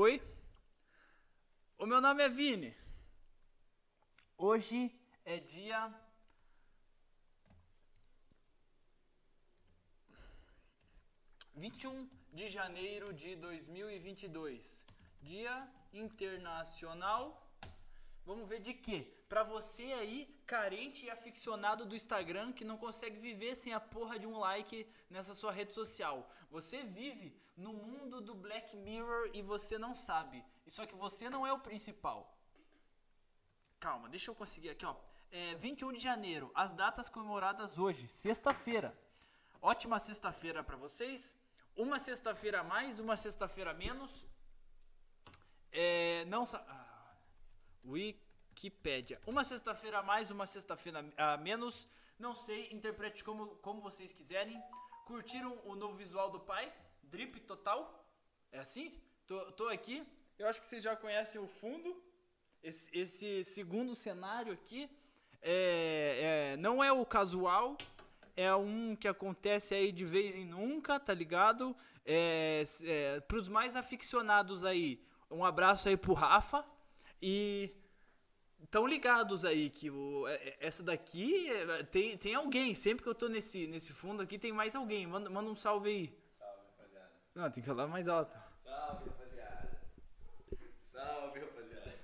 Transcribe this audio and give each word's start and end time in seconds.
Oi, 0.00 0.22
o 1.76 1.84
meu 1.84 2.00
nome 2.00 2.22
é 2.22 2.28
Vini. 2.28 2.72
Hoje 4.36 4.96
é 5.24 5.38
dia. 5.38 5.92
Vinte 11.52 11.82
e 11.82 11.88
um 11.88 12.08
de 12.32 12.48
janeiro 12.48 13.12
de 13.12 13.34
dois 13.34 13.66
mil 13.66 13.90
e 13.90 13.98
vinte 13.98 14.22
e 14.22 14.28
dois, 14.28 14.84
Dia 15.20 15.68
Internacional. 15.92 17.50
Vamos 18.24 18.48
ver 18.48 18.60
de 18.60 18.74
quê? 18.74 19.00
Pra 19.28 19.42
você 19.42 19.82
aí, 19.94 20.32
carente 20.48 21.04
e 21.04 21.10
aficionado 21.10 21.84
do 21.84 21.94
Instagram, 21.94 22.52
que 22.54 22.64
não 22.64 22.78
consegue 22.78 23.18
viver 23.18 23.54
sem 23.54 23.74
a 23.74 23.80
porra 23.94 24.18
de 24.18 24.26
um 24.26 24.38
like 24.38 24.88
nessa 25.10 25.34
sua 25.34 25.52
rede 25.52 25.74
social. 25.74 26.16
Você 26.50 26.82
vive 26.82 27.28
no 27.54 27.74
mundo 27.74 28.18
do 28.28 28.34
Black 28.34 28.74
Mirror 28.74 29.30
e 29.34 29.42
você 29.42 29.76
não 29.76 29.94
sabe. 29.94 30.42
Só 30.66 30.86
que 30.86 30.94
você 30.94 31.28
não 31.28 31.46
é 31.46 31.52
o 31.52 31.58
principal. 31.58 32.34
Calma, 33.78 34.08
deixa 34.08 34.30
eu 34.30 34.34
conseguir 34.34 34.70
aqui, 34.70 34.86
ó. 34.86 34.96
É, 35.30 35.54
21 35.56 35.92
de 35.92 35.98
janeiro, 35.98 36.50
as 36.54 36.72
datas 36.72 37.10
comemoradas 37.10 37.76
hoje, 37.76 38.08
sexta-feira. 38.08 38.98
Ótima 39.60 39.98
sexta-feira 39.98 40.64
pra 40.64 40.76
vocês. 40.76 41.34
Uma 41.76 41.98
sexta-feira 41.98 42.60
a 42.60 42.64
mais, 42.64 42.98
uma 42.98 43.18
sexta-feira 43.18 43.74
menos. 43.74 44.24
É, 45.70 46.24
não 46.24 46.46
sa 46.46 46.64
ah, 46.66 47.14
Wikipédia. 48.58 49.20
Uma 49.24 49.44
sexta-feira 49.44 50.00
a 50.00 50.02
mais, 50.02 50.30
uma 50.30 50.46
sexta-feira 50.46 51.04
a 51.16 51.36
menos. 51.36 51.88
Não 52.18 52.34
sei, 52.34 52.68
interprete 52.72 53.22
como, 53.22 53.46
como 53.56 53.80
vocês 53.80 54.12
quiserem. 54.12 54.60
Curtiram 55.06 55.56
o 55.64 55.76
novo 55.76 55.94
visual 55.94 56.28
do 56.28 56.40
pai? 56.40 56.72
Drip 57.04 57.38
total? 57.40 58.04
É 58.50 58.58
assim? 58.58 58.92
Tô, 59.26 59.52
tô 59.52 59.68
aqui. 59.68 60.04
Eu 60.36 60.48
acho 60.48 60.60
que 60.60 60.66
vocês 60.66 60.82
já 60.82 60.96
conhecem 60.96 61.40
o 61.40 61.46
fundo. 61.46 62.02
Esse, 62.60 62.90
esse 62.92 63.44
segundo 63.44 63.94
cenário 63.94 64.52
aqui 64.52 64.90
é, 65.40 66.54
é, 66.54 66.56
não 66.56 66.82
é 66.82 66.90
o 66.90 67.06
casual, 67.06 67.78
é 68.36 68.52
um 68.52 68.96
que 68.96 69.06
acontece 69.06 69.72
aí 69.72 69.92
de 69.92 70.04
vez 70.04 70.34
em 70.36 70.44
nunca, 70.44 70.98
tá 70.98 71.14
ligado? 71.14 71.76
É, 72.04 72.64
é, 72.82 73.20
pros 73.20 73.48
mais 73.48 73.76
aficionados 73.76 74.64
aí, 74.64 75.00
um 75.30 75.44
abraço 75.44 75.88
aí 75.88 75.96
pro 75.96 76.14
Rafa 76.14 76.64
e 77.22 77.72
estão 78.62 78.86
ligados 78.86 79.44
aí 79.44 79.70
que 79.70 79.90
o, 79.90 80.26
é, 80.28 80.34
é, 80.34 80.56
essa 80.60 80.82
daqui 80.82 81.48
é, 81.50 81.82
tem, 81.84 82.16
tem 82.16 82.34
alguém, 82.34 82.74
sempre 82.74 83.02
que 83.02 83.08
eu 83.08 83.14
tô 83.14 83.28
nesse, 83.28 83.66
nesse 83.66 83.92
fundo 83.92 84.22
aqui 84.22 84.38
tem 84.38 84.52
mais 84.52 84.74
alguém, 84.74 85.06
manda, 85.06 85.30
manda 85.30 85.50
um 85.50 85.56
salve 85.56 85.88
aí. 85.88 86.18
Salve, 86.38 86.62
rapaziada. 86.76 87.10
Não, 87.34 87.50
tem 87.50 87.62
que 87.62 87.68
falar 87.68 87.86
mais 87.86 88.08
alto. 88.08 88.36
Salve, 88.64 89.10
rapaziada. 89.10 89.80
Salve, 90.82 91.40
rapaziada. 91.40 91.94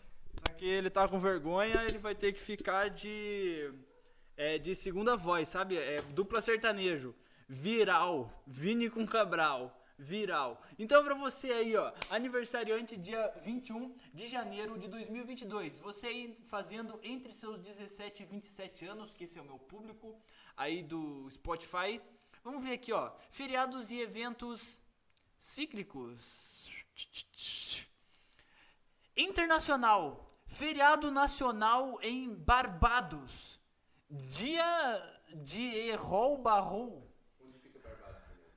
Só 0.47 0.55
que 0.55 0.65
ele 0.65 0.91
tá 0.91 1.09
com 1.09 1.19
vergonha, 1.19 1.85
ele 1.85 1.99
vai 1.99 2.15
ter 2.15 2.33
que 2.33 2.41
ficar 2.41 2.89
de 2.89 3.73
é, 4.37 4.59
de 4.59 4.75
segunda 4.75 5.17
voz, 5.17 5.49
sabe? 5.49 5.77
É 5.77 6.03
dupla 6.03 6.41
sertanejo. 6.41 7.15
Viral. 7.49 8.43
Vini 8.47 8.91
com 8.91 9.07
Cabral. 9.07 9.84
Viral. 9.97 10.61
Então, 10.79 11.05
pra 11.05 11.15
você 11.15 11.53
aí, 11.53 11.77
ó, 11.77 11.93
aniversariante 12.11 12.97
dia 12.97 13.33
21 13.41 13.95
de 14.13 14.27
janeiro 14.27 14.77
de 14.77 14.89
2022. 14.89 15.79
Você 15.81 16.07
aí 16.09 16.35
fazendo 16.45 16.99
entre 17.03 17.33
seus 17.33 17.61
17 17.61 18.23
e 18.23 18.27
27 18.27 18.87
anos, 18.87 19.13
que 19.15 19.25
esse 19.25 19.39
é 19.39 19.43
o 19.43 19.45
meu 19.45 19.59
público 19.59 20.17
aí 20.57 20.83
do 20.83 21.29
Spotify. 21.31 22.01
Vamos 22.43 22.63
ver 22.63 22.73
aqui, 22.73 22.93
ó. 22.93 23.13
Feriados 23.31 23.91
e 23.91 24.01
eventos 24.01 24.81
cíclicos. 25.39 26.69
Internacional. 29.17 30.27
Feriado 30.47 31.11
nacional 31.11 31.99
em 32.03 32.35
Barbados. 32.35 33.61
Dia 34.11 35.21
de 35.35 35.63
Errol 35.89 36.39
Barrol. 36.39 37.11
Onde 37.41 37.59
fica 37.59 37.79
Barbados 37.79 38.23
primeiro? 38.25 38.53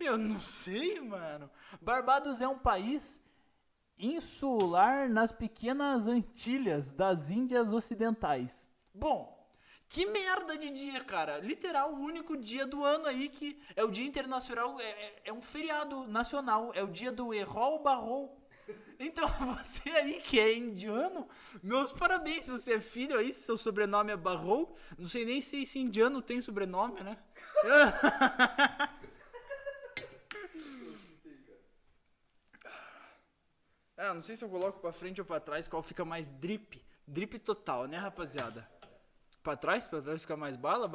Eu 0.00 0.16
não 0.18 0.38
sei, 0.38 1.00
mano. 1.00 1.50
Barbados 1.80 2.40
é 2.40 2.48
um 2.48 2.58
país 2.58 3.20
insular 3.98 5.08
nas 5.08 5.32
pequenas 5.32 6.06
Antilhas 6.06 6.92
das 6.92 7.30
Índias 7.30 7.72
Ocidentais. 7.72 8.68
Bom, 8.94 9.34
que 9.88 10.06
merda 10.06 10.56
de 10.58 10.70
dia, 10.70 11.02
cara. 11.04 11.38
Literal, 11.38 11.94
o 11.94 11.98
único 12.00 12.36
dia 12.36 12.66
do 12.66 12.84
ano 12.84 13.06
aí 13.06 13.28
que 13.28 13.58
é 13.74 13.82
o 13.84 13.90
dia 13.90 14.06
internacional, 14.06 14.78
é, 14.80 14.84
é- 14.84 15.22
é 15.26 15.32
um 15.32 15.40
feriado 15.40 16.06
nacional. 16.06 16.72
É 16.74 16.82
o 16.82 16.88
dia 16.88 17.10
do 17.12 17.32
Errol 17.32 17.82
Barrol. 17.82 18.36
Então, 18.98 19.28
você 19.58 19.88
aí 19.90 20.20
que 20.22 20.40
é 20.40 20.56
indiano, 20.56 21.28
meus 21.62 21.92
parabéns. 21.92 22.48
Você 22.48 22.74
é 22.74 22.80
filho 22.80 23.18
aí, 23.18 23.32
seu 23.32 23.56
sobrenome 23.56 24.10
é 24.12 24.16
Barrol. 24.16 24.74
Não 24.98 25.08
sei 25.08 25.24
nem 25.24 25.40
se 25.40 25.62
esse 25.62 25.78
indiano 25.78 26.20
tem 26.22 26.40
sobrenome, 26.40 27.02
né? 27.02 27.16
Ah, 33.96 34.12
não 34.12 34.20
sei 34.20 34.36
se 34.36 34.44
eu 34.44 34.48
coloco 34.48 34.78
pra 34.78 34.92
frente 34.92 35.20
ou 35.20 35.26
pra 35.26 35.40
trás, 35.40 35.66
qual 35.66 35.82
fica 35.82 36.04
mais 36.04 36.28
drip. 36.28 36.84
Drip 37.06 37.38
total, 37.38 37.86
né, 37.86 37.96
rapaziada? 37.96 38.68
Pra 39.42 39.56
trás? 39.56 39.88
Pra 39.88 40.02
trás 40.02 40.20
fica 40.20 40.36
mais 40.36 40.56
bala, 40.56 40.86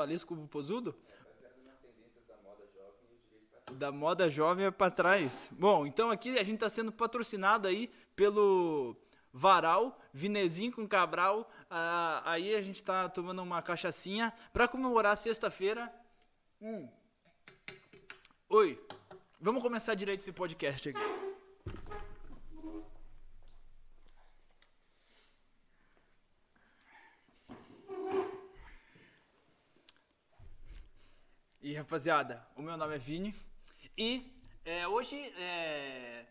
posudo? 0.47 0.91
Baseado 0.93 1.63
nas 1.65 1.77
tendências 1.79 2.25
da 2.27 3.91
moda 3.91 4.29
jovem 4.29 4.65
é 4.65 4.71
pra 4.71 4.91
trás. 4.91 5.49
Bom, 5.51 5.85
então 5.85 6.11
aqui 6.11 6.37
a 6.37 6.43
gente 6.43 6.59
tá 6.59 6.69
sendo 6.69 6.91
patrocinado 6.91 7.67
aí 7.67 7.89
pelo 8.15 8.95
Varal, 9.33 9.97
Vinezinho 10.13 10.71
com 10.73 10.87
Cabral. 10.87 11.49
Ah, 11.69 12.21
aí 12.25 12.53
a 12.53 12.61
gente 12.61 12.83
tá 12.83 13.09
tomando 13.09 13.41
uma 13.41 13.61
cachaçinha 13.61 14.33
pra 14.51 14.67
comemorar 14.67 15.15
sexta-feira. 15.17 15.91
Hum. 16.61 16.87
Oi, 18.49 18.79
vamos 19.39 19.63
começar 19.63 19.95
direito 19.95 20.19
esse 20.19 20.33
podcast 20.33 20.89
aqui. 20.89 21.20
Rapaziada, 31.75 32.45
o 32.55 32.61
meu 32.61 32.75
nome 32.75 32.95
é 32.95 32.97
Vini 32.97 33.35
e 33.97 34.35
é, 34.65 34.87
hoje 34.87 35.15
é. 35.37 36.25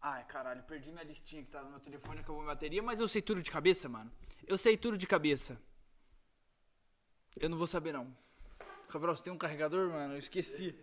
Ai 0.00 0.24
caralho, 0.24 0.62
perdi 0.64 0.90
minha 0.90 1.04
listinha 1.04 1.42
que 1.42 1.50
tava 1.50 1.64
no 1.64 1.70
meu 1.70 1.80
telefone, 1.80 2.20
acabou 2.20 2.42
a 2.42 2.46
bateria, 2.46 2.82
mas 2.82 3.00
eu 3.00 3.08
sei 3.08 3.22
tudo 3.22 3.42
de 3.42 3.50
cabeça, 3.50 3.88
mano. 3.88 4.12
Eu 4.46 4.58
sei 4.58 4.76
tudo 4.76 4.98
de 4.98 5.06
cabeça. 5.06 5.60
Eu 7.36 7.48
não 7.48 7.56
vou 7.56 7.66
saber 7.66 7.92
não. 7.92 8.16
Cabral, 8.88 9.16
você 9.16 9.22
tem 9.22 9.32
um 9.32 9.38
carregador, 9.38 9.88
mano? 9.90 10.14
Eu 10.14 10.18
esqueci. 10.18 10.74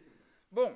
Bom, 0.49 0.75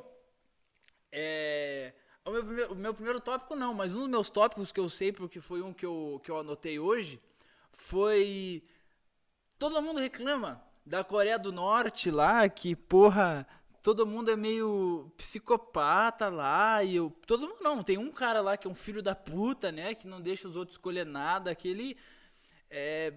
é. 1.12 1.94
O 2.24 2.32
meu, 2.32 2.44
primeiro, 2.44 2.74
o 2.74 2.76
meu 2.76 2.94
primeiro 2.94 3.22
tópico 3.22 3.56
não, 3.56 3.74
mas 3.74 3.96
um 3.96 4.00
dos 4.02 4.10
meus 4.10 4.30
tópicos 4.30 4.72
que 4.72 4.80
eu 4.80 4.90
sei, 4.90 5.12
porque 5.12 5.40
foi 5.40 5.62
um 5.62 5.74
que 5.74 5.86
eu, 5.86 6.22
que 6.24 6.32
eu 6.32 6.40
anotei 6.40 6.80
hoje, 6.80 7.22
foi 7.72 8.64
todo 9.60 9.82
mundo 9.82 10.00
reclama 10.00 10.64
da 10.86 11.04
Coreia 11.04 11.40
do 11.40 11.52
Norte 11.52 12.12
lá, 12.12 12.48
que 12.48 12.76
porra, 12.76 13.48
todo 13.82 14.06
mundo 14.06 14.30
é 14.30 14.36
meio 14.36 15.12
psicopata 15.18 16.30
lá, 16.30 16.84
e 16.84 16.96
eu, 16.96 17.12
todo 17.26 17.48
mundo 17.48 17.60
não, 17.62 17.84
tem 17.84 17.98
um 17.98 18.12
cara 18.12 18.42
lá 18.42 18.56
que 18.56 18.68
é 18.68 18.70
um 18.70 18.76
filho 18.76 19.02
da 19.02 19.16
puta, 19.16 19.72
né, 19.72 19.96
que 19.96 20.08
não 20.08 20.22
deixa 20.22 20.48
os 20.48 20.56
outros 20.56 20.76
escolher 20.76 21.06
nada, 21.06 21.52
aquele 21.52 21.98
é 22.70 23.14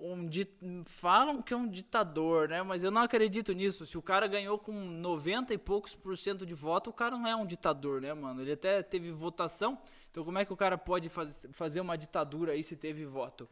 um 0.00 0.26
di- 0.26 0.48
falam 0.84 1.42
que 1.42 1.52
é 1.52 1.56
um 1.56 1.68
ditador, 1.68 2.48
né, 2.48 2.62
mas 2.62 2.82
eu 2.82 2.90
não 2.90 3.02
acredito 3.02 3.52
nisso. 3.52 3.86
Se 3.86 3.96
o 3.98 4.02
cara 4.02 4.26
ganhou 4.26 4.58
com 4.58 4.72
90 4.72 5.54
e 5.54 5.58
poucos 5.58 5.94
por 5.94 6.16
cento 6.16 6.44
de 6.46 6.54
voto, 6.54 6.90
o 6.90 6.92
cara 6.92 7.16
não 7.16 7.26
é 7.26 7.34
um 7.34 7.46
ditador, 7.46 8.00
né, 8.00 8.12
mano? 8.14 8.42
Ele 8.42 8.52
até 8.52 8.82
teve 8.82 9.10
votação. 9.10 9.78
Então 10.10 10.24
como 10.24 10.38
é 10.38 10.44
que 10.44 10.52
o 10.52 10.56
cara 10.56 10.78
pode 10.78 11.08
faz, 11.08 11.46
fazer 11.52 11.80
uma 11.80 11.96
ditadura 11.96 12.52
aí 12.52 12.62
se 12.62 12.76
teve 12.76 13.04
voto? 13.04 13.48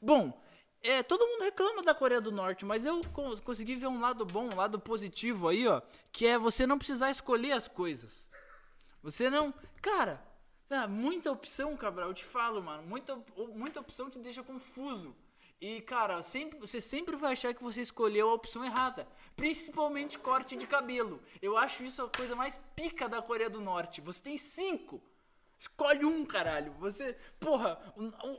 Bom, 0.00 0.32
é, 0.82 1.02
todo 1.02 1.26
mundo 1.26 1.42
reclama 1.42 1.82
da 1.82 1.94
Coreia 1.94 2.20
do 2.20 2.30
Norte, 2.32 2.64
mas 2.64 2.84
eu 2.86 3.00
co- 3.12 3.36
consegui 3.42 3.76
ver 3.76 3.86
um 3.88 4.00
lado 4.00 4.24
bom, 4.24 4.44
um 4.50 4.56
lado 4.56 4.78
positivo 4.78 5.48
aí, 5.48 5.66
ó, 5.66 5.80
que 6.12 6.26
é 6.26 6.38
você 6.38 6.66
não 6.66 6.78
precisar 6.78 7.10
escolher 7.10 7.52
as 7.52 7.66
coisas. 7.68 8.28
Você 9.02 9.30
não. 9.30 9.52
Cara, 9.80 10.22
ah, 10.70 10.86
muita 10.86 11.32
opção, 11.32 11.76
Cabral, 11.76 12.08
eu 12.08 12.14
te 12.14 12.24
falo, 12.24 12.62
mano. 12.62 12.82
Muita, 12.82 13.16
muita 13.54 13.80
opção 13.80 14.10
te 14.10 14.18
deixa 14.18 14.42
confuso. 14.42 15.14
E, 15.60 15.80
cara, 15.80 16.22
sempre, 16.22 16.58
você 16.58 16.80
sempre 16.80 17.16
vai 17.16 17.32
achar 17.32 17.52
que 17.52 17.62
você 17.62 17.80
escolheu 17.80 18.30
a 18.30 18.34
opção 18.34 18.64
errada. 18.64 19.08
Principalmente 19.34 20.18
corte 20.18 20.54
de 20.54 20.66
cabelo. 20.66 21.20
Eu 21.42 21.56
acho 21.56 21.82
isso 21.82 22.02
a 22.02 22.08
coisa 22.08 22.36
mais 22.36 22.60
pica 22.76 23.08
da 23.08 23.20
Coreia 23.20 23.50
do 23.50 23.60
Norte. 23.60 24.00
Você 24.00 24.22
tem 24.22 24.38
cinco. 24.38 25.02
Escolhe 25.58 26.04
um, 26.04 26.24
caralho. 26.24 26.72
Você. 26.78 27.16
Porra, 27.40 27.80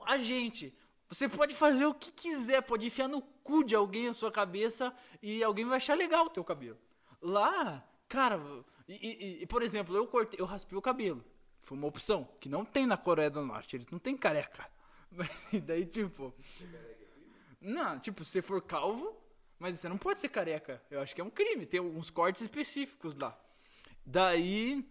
a 0.06 0.18
gente. 0.18 0.74
Você 1.10 1.28
pode 1.28 1.56
fazer 1.56 1.86
o 1.86 1.94
que 1.94 2.12
quiser, 2.12 2.62
pode 2.62 2.86
enfiar 2.86 3.08
no 3.08 3.22
cu 3.44 3.64
de 3.64 3.76
alguém 3.76 4.08
a 4.08 4.14
sua 4.14 4.32
cabeça 4.32 4.94
e 5.22 5.44
alguém 5.44 5.66
vai 5.66 5.78
achar 5.78 5.96
legal 5.98 6.26
o 6.26 6.30
teu 6.30 6.44
cabelo. 6.44 6.78
Lá, 7.22 7.84
cara, 8.08 8.40
e, 8.88 8.94
e- 9.40 9.44
e, 9.44 9.46
por 9.48 9.64
exemplo, 9.64 9.96
eu 9.96 10.06
cortei, 10.08 10.40
eu 10.40 10.46
raspei 10.46 10.78
o 10.78 10.82
cabelo. 10.82 11.24
Foi 11.60 11.78
uma 11.78 11.88
opção 11.88 12.28
que 12.40 12.48
não 12.48 12.64
tem 12.64 12.86
na 12.86 12.96
Coreia 12.96 13.30
do 13.30 13.44
Norte. 13.44 13.76
Eles 13.76 13.88
não 13.90 14.00
tem 14.00 14.16
careca. 14.16 14.68
Mas 15.12 15.30
daí, 15.66 15.86
tipo. 15.86 16.34
Não, 17.60 18.00
tipo, 18.00 18.24
se 18.24 18.42
for 18.42 18.62
calvo, 18.62 19.16
mas 19.58 19.76
você 19.80 19.90
não 19.90 19.98
pode 19.98 20.20
ser 20.20 20.30
careca. 20.30 20.82
Eu 20.90 21.02
acho 21.02 21.14
que 21.14 21.22
é 21.22 21.24
um 21.24 21.30
crime. 21.30 21.66
Tem 21.66 21.80
alguns 21.80 22.10
cortes 22.10 22.42
específicos 22.44 23.16
lá. 23.16 23.38
Daí. 24.06 24.86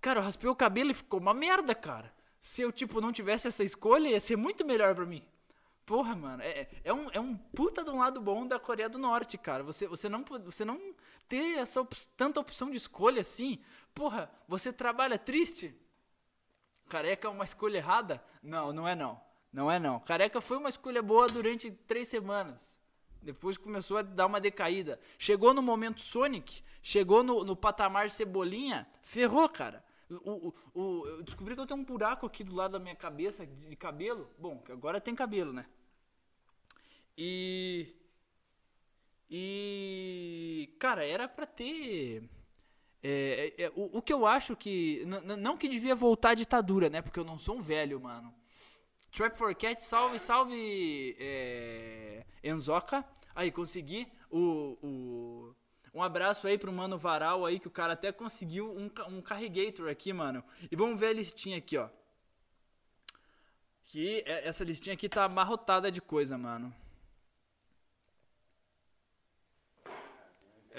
Cara, 0.00 0.20
eu 0.20 0.24
raspei 0.24 0.48
o 0.48 0.54
cabelo 0.54 0.92
e 0.92 0.94
ficou 0.94 1.18
uma 1.20 1.34
merda, 1.34 1.74
cara. 1.74 2.14
Se 2.40 2.62
eu, 2.62 2.70
tipo, 2.72 3.00
não 3.00 3.12
tivesse 3.12 3.48
essa 3.48 3.64
escolha, 3.64 4.08
ia 4.08 4.20
ser 4.20 4.36
muito 4.36 4.64
melhor 4.64 4.94
pra 4.94 5.04
mim. 5.04 5.24
Porra, 5.88 6.14
mano, 6.14 6.42
é, 6.42 6.68
é, 6.84 6.92
um, 6.92 7.10
é 7.12 7.18
um 7.18 7.34
puta 7.34 7.82
de 7.82 7.88
um 7.88 7.98
lado 7.98 8.20
bom 8.20 8.46
da 8.46 8.58
Coreia 8.58 8.90
do 8.90 8.98
Norte, 8.98 9.38
cara. 9.38 9.62
Você, 9.62 9.88
você, 9.88 10.06
não, 10.06 10.22
você 10.22 10.62
não 10.62 10.78
ter 11.26 11.56
essa 11.56 11.80
op 11.80 11.96
tanta 12.14 12.38
opção 12.38 12.70
de 12.70 12.76
escolha 12.76 13.22
assim. 13.22 13.58
Porra, 13.94 14.30
você 14.46 14.70
trabalha 14.70 15.18
triste? 15.18 15.74
Careca 16.90 17.26
é 17.26 17.30
uma 17.30 17.46
escolha 17.46 17.78
errada? 17.78 18.22
Não, 18.42 18.70
não 18.70 18.86
é 18.86 18.94
não. 18.94 19.18
Não 19.50 19.70
é 19.70 19.78
não. 19.78 19.98
Careca 20.00 20.42
foi 20.42 20.58
uma 20.58 20.68
escolha 20.68 21.00
boa 21.00 21.26
durante 21.26 21.70
três 21.70 22.06
semanas. 22.08 22.76
Depois 23.22 23.56
começou 23.56 23.96
a 23.96 24.02
dar 24.02 24.26
uma 24.26 24.42
decaída. 24.42 25.00
Chegou 25.18 25.54
no 25.54 25.62
momento 25.62 26.02
Sonic, 26.02 26.62
chegou 26.82 27.22
no, 27.22 27.46
no 27.46 27.56
patamar 27.56 28.10
Cebolinha, 28.10 28.86
ferrou, 29.00 29.48
cara. 29.48 29.82
O, 30.10 30.48
o, 30.48 30.54
o, 30.74 31.06
eu 31.06 31.22
descobri 31.22 31.54
que 31.54 31.62
eu 31.62 31.66
tenho 31.66 31.80
um 31.80 31.84
buraco 31.84 32.26
aqui 32.26 32.44
do 32.44 32.54
lado 32.54 32.72
da 32.72 32.78
minha 32.78 32.94
cabeça 32.94 33.46
de 33.46 33.74
cabelo. 33.74 34.28
Bom, 34.38 34.62
agora 34.68 35.00
tem 35.00 35.14
cabelo, 35.14 35.50
né? 35.50 35.64
E. 37.20 37.96
E. 39.28 40.76
Cara, 40.78 41.04
era 41.04 41.28
pra 41.28 41.46
ter. 41.46 42.22
É, 43.02 43.54
é, 43.58 43.64
é 43.64 43.72
o, 43.74 43.98
o, 43.98 44.02
que 44.02 44.12
eu 44.12 44.24
acho 44.24 44.54
que. 44.54 45.04
Não 45.04 45.56
que 45.56 45.68
devia 45.68 45.96
voltar 45.96 46.30
a 46.30 46.34
ditadura, 46.34 46.88
né? 46.88 47.02
Porque 47.02 47.18
eu 47.18 47.24
não 47.24 47.36
sou 47.36 47.56
um 47.56 47.60
velho, 47.60 48.00
mano. 48.00 48.32
Trap 49.10 49.36
for 49.36 49.52
Cat, 49.56 49.84
salve, 49.84 50.20
salve. 50.20 51.16
É, 51.18 52.24
Enzoca. 52.44 53.04
Aí, 53.34 53.50
consegui 53.50 54.06
o, 54.30 54.78
o 54.80 55.54
um 55.92 56.02
abraço 56.02 56.46
aí 56.46 56.56
pro 56.56 56.72
Mano 56.72 56.96
Varal 56.96 57.44
aí, 57.44 57.58
que 57.58 57.66
o 57.66 57.72
cara 57.72 57.94
até 57.94 58.12
conseguiu 58.12 58.70
um, 58.76 58.88
um 59.08 59.20
Carregator 59.20 59.88
aqui, 59.88 60.12
mano. 60.12 60.44
E 60.70 60.76
vamos 60.76 61.00
ver 61.00 61.08
a 61.08 61.12
listinha 61.12 61.58
aqui, 61.58 61.76
ó. 61.76 61.88
Que 63.82 64.22
essa 64.26 64.62
listinha 64.62 64.94
aqui 64.94 65.08
tá 65.08 65.24
amarrotada 65.24 65.90
de 65.90 66.00
coisa, 66.00 66.38
mano. 66.38 66.72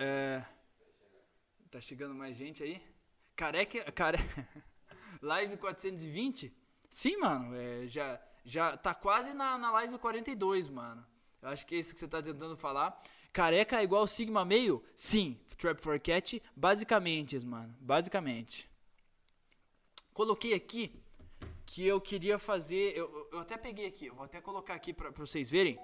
É... 0.01 0.45
Tá 1.69 1.81
chegando 1.81 2.15
mais 2.15 2.37
gente 2.37 2.63
aí? 2.63 2.81
Careca... 3.35 3.91
Care... 3.91 4.17
live 5.21 5.57
420? 5.57 6.55
Sim, 6.89 7.17
mano. 7.17 7.53
É, 7.53 7.85
já, 7.85 8.21
já 8.45 8.77
tá 8.77 8.93
quase 8.93 9.33
na, 9.33 9.57
na 9.57 9.69
live 9.71 9.97
42, 9.97 10.69
mano. 10.69 11.05
Eu 11.41 11.49
acho 11.49 11.67
que 11.67 11.75
é 11.75 11.79
isso 11.79 11.93
que 11.93 11.99
você 11.99 12.07
tá 12.07 12.21
tentando 12.21 12.55
falar. 12.55 12.97
Careca 13.33 13.81
é 13.81 13.83
igual 13.83 14.07
Sigma 14.07 14.45
meio? 14.45 14.81
Sim, 14.95 15.37
Trap 15.57 15.81
for 15.81 15.99
Cat, 15.99 16.41
basicamente, 16.55 17.37
mano, 17.45 17.75
basicamente. 17.81 18.69
Coloquei 20.13 20.53
aqui 20.53 20.97
que 21.65 21.85
eu 21.85 21.99
queria 22.01 22.39
fazer, 22.39 22.97
eu, 22.97 23.29
eu 23.31 23.39
até 23.39 23.57
peguei 23.57 23.85
aqui, 23.85 24.09
vou 24.09 24.23
até 24.23 24.41
colocar 24.41 24.73
aqui 24.73 24.93
pra, 24.93 25.11
pra 25.11 25.25
vocês 25.25 25.51
verem. 25.51 25.77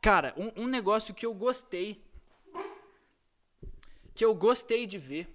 Cara, 0.00 0.32
um, 0.36 0.64
um 0.64 0.66
negócio 0.66 1.12
que 1.12 1.26
eu 1.26 1.34
gostei, 1.34 2.05
que 4.16 4.24
eu 4.24 4.34
gostei 4.34 4.86
de 4.86 4.96
ver, 4.96 5.28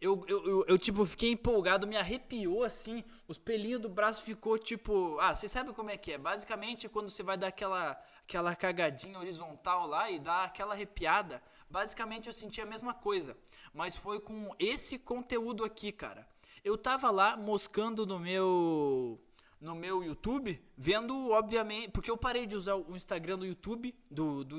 eu, 0.00 0.24
eu, 0.28 0.44
eu, 0.44 0.64
eu, 0.66 0.78
tipo, 0.78 1.04
fiquei 1.04 1.30
empolgado, 1.32 1.86
me 1.86 1.96
arrepiou 1.96 2.64
assim, 2.64 3.04
os 3.28 3.38
pelinhos 3.38 3.80
do 3.80 3.88
braço 3.88 4.22
ficou 4.22 4.58
tipo. 4.58 5.16
Ah, 5.20 5.34
vocês 5.34 5.50
sabem 5.50 5.72
como 5.72 5.90
é 5.90 5.96
que 5.96 6.12
é? 6.12 6.18
Basicamente, 6.18 6.88
quando 6.88 7.08
você 7.08 7.22
vai 7.22 7.36
dar 7.36 7.48
aquela, 7.48 8.00
aquela 8.22 8.54
cagadinha 8.56 9.18
horizontal 9.18 9.86
lá 9.86 10.10
e 10.10 10.18
dá 10.18 10.44
aquela 10.44 10.74
arrepiada, 10.74 11.40
basicamente 11.70 12.26
eu 12.26 12.32
senti 12.32 12.60
a 12.60 12.66
mesma 12.66 12.92
coisa. 12.92 13.36
Mas 13.72 13.96
foi 13.96 14.20
com 14.20 14.52
esse 14.58 14.98
conteúdo 14.98 15.64
aqui, 15.64 15.92
cara. 15.92 16.28
Eu 16.64 16.76
tava 16.76 17.10
lá 17.10 17.36
moscando 17.36 18.04
no 18.04 18.18
meu 18.18 19.20
no 19.60 19.74
meu 19.74 20.04
YouTube, 20.04 20.62
vendo, 20.76 21.30
obviamente, 21.30 21.90
porque 21.90 22.10
eu 22.10 22.16
parei 22.16 22.46
de 22.46 22.54
usar 22.54 22.76
o 22.76 22.94
Instagram 22.94 23.38
do 23.38 23.46
YouTube, 23.46 23.94
do, 24.10 24.44
do, 24.44 24.58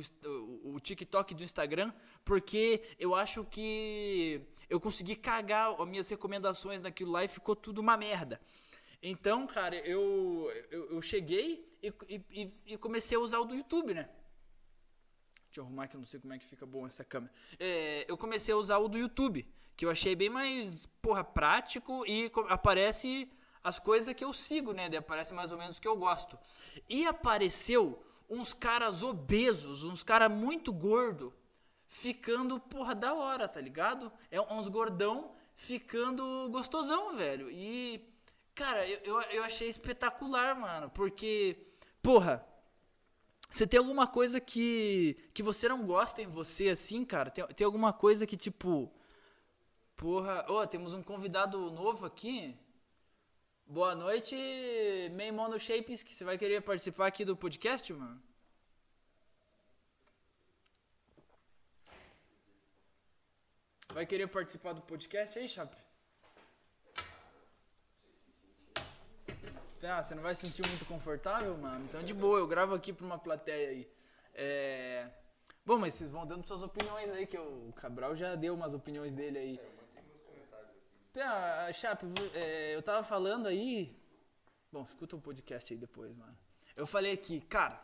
o 0.63 0.79
TikTok 0.79 1.33
do 1.33 1.43
Instagram, 1.43 1.93
porque 2.25 2.83
eu 2.99 3.15
acho 3.15 3.45
que 3.45 4.41
eu 4.69 4.79
consegui 4.79 5.15
cagar 5.15 5.79
as 5.79 5.87
minhas 5.87 6.09
recomendações 6.09 6.81
naquilo 6.81 7.11
lá 7.11 7.23
e 7.23 7.27
ficou 7.27 7.55
tudo 7.55 7.79
uma 7.79 7.95
merda. 7.95 8.39
Então, 9.01 9.47
cara, 9.47 9.77
eu, 9.77 10.51
eu, 10.69 10.91
eu 10.91 11.01
cheguei 11.01 11.65
e, 11.81 11.93
e, 12.09 12.53
e, 12.65 12.77
comecei 12.77 13.17
a 13.17 13.21
usar 13.21 13.39
o 13.39 13.45
do 13.45 13.55
YouTube, 13.55 13.93
né? 13.93 14.09
Deixa 15.45 15.61
eu 15.61 15.63
arrumar 15.63 15.87
que 15.87 15.95
eu 15.95 15.99
não 15.99 16.05
sei 16.05 16.19
como 16.19 16.33
é 16.33 16.37
que 16.37 16.45
fica 16.45 16.65
bom 16.65 16.85
essa 16.85 17.03
câmera. 17.05 17.33
É, 17.57 18.05
eu 18.09 18.17
comecei 18.17 18.53
a 18.53 18.57
usar 18.57 18.77
o 18.77 18.89
do 18.89 18.97
YouTube, 18.97 19.47
que 19.77 19.85
eu 19.85 19.89
achei 19.89 20.13
bem 20.13 20.29
mais, 20.29 20.85
porra, 21.01 21.23
prático 21.23 22.05
e 22.05 22.29
aparece 22.49 23.31
as 23.63 23.79
coisas 23.79 24.13
que 24.13 24.23
eu 24.23 24.33
sigo, 24.33 24.73
né? 24.73 24.85
Aparece 24.97 25.33
mais 25.33 25.51
ou 25.51 25.57
menos 25.57 25.77
o 25.77 25.81
que 25.81 25.87
eu 25.87 25.97
gosto. 25.97 26.37
E 26.87 27.05
apareceu 27.05 28.03
uns 28.29 28.53
caras 28.53 29.01
obesos, 29.03 29.83
uns 29.83 30.03
caras 30.03 30.31
muito 30.31 30.71
gordo, 30.71 31.33
ficando, 31.87 32.59
porra, 32.59 32.93
da 32.93 33.13
hora, 33.13 33.47
tá 33.47 33.59
ligado? 33.59 34.11
É 34.29 34.39
uns 34.39 34.67
gordão 34.67 35.31
ficando 35.55 36.47
gostosão, 36.51 37.15
velho. 37.15 37.49
E, 37.51 38.07
cara, 38.53 38.87
eu, 38.87 39.19
eu, 39.23 39.43
achei 39.43 39.67
espetacular, 39.67 40.55
mano, 40.55 40.89
porque, 40.91 41.57
porra, 42.01 42.45
você 43.49 43.65
tem 43.65 43.79
alguma 43.79 44.05
coisa 44.05 44.39
que, 44.39 45.17
que 45.33 45.41
você 45.41 45.67
não 45.67 45.85
gosta 45.85 46.21
em 46.21 46.27
você, 46.27 46.69
assim, 46.69 47.03
cara? 47.03 47.31
Tem, 47.31 47.45
tem 47.47 47.65
alguma 47.65 47.91
coisa 47.91 48.27
que, 48.27 48.37
tipo, 48.37 48.91
porra, 49.97 50.45
ó, 50.47 50.61
oh, 50.61 50.67
temos 50.67 50.93
um 50.93 51.01
convidado 51.01 51.71
novo 51.71 52.05
aqui. 52.05 52.55
Boa 53.71 53.93
noite, 53.93 54.35
Main 55.15 55.31
Mono 55.31 55.59
Shapes, 55.59 56.01
que 56.01 56.11
você 56.11 56.23
vai 56.23 56.39
querer 56.39 56.59
participar 56.59 57.05
aqui 57.05 57.23
do 57.23 57.37
podcast, 57.37 57.93
mano? 57.93 58.19
Vai 63.93 64.07
querer 64.07 64.25
participar 64.25 64.73
do 64.73 64.81
podcast 64.81 65.37
aí, 65.37 65.47
Chape? 65.47 65.77
Ah, 69.83 70.01
você 70.01 70.15
não 70.15 70.23
vai 70.23 70.33
se 70.33 70.49
sentir 70.49 70.67
muito 70.67 70.85
confortável, 70.85 71.55
mano? 71.55 71.85
Então 71.85 72.01
de 72.01 72.11
boa, 72.11 72.39
eu 72.39 72.47
gravo 72.47 72.73
aqui 72.73 72.91
pra 72.91 73.05
uma 73.05 73.19
plateia 73.19 73.69
aí. 73.69 73.87
É... 74.33 75.11
Bom, 75.63 75.77
mas 75.77 75.93
vocês 75.93 76.09
vão 76.09 76.25
dando 76.25 76.43
suas 76.43 76.63
opiniões 76.63 77.11
aí, 77.11 77.27
que 77.27 77.37
o 77.37 77.71
Cabral 77.75 78.15
já 78.15 78.33
deu 78.33 78.55
umas 78.55 78.73
opiniões 78.73 79.13
dele 79.13 79.37
aí. 79.37 79.78
Ah, 81.17 81.71
Chape, 81.73 82.05
é, 82.35 82.75
eu 82.75 82.83
tava 82.83 83.03
falando 83.03 83.47
aí. 83.47 83.95
Bom, 84.71 84.83
escuta 84.83 85.15
o 85.15 85.21
podcast 85.21 85.73
aí 85.73 85.79
depois, 85.79 86.15
mano. 86.15 86.37
Eu 86.75 86.85
falei 86.85 87.11
aqui, 87.11 87.41
cara, 87.41 87.81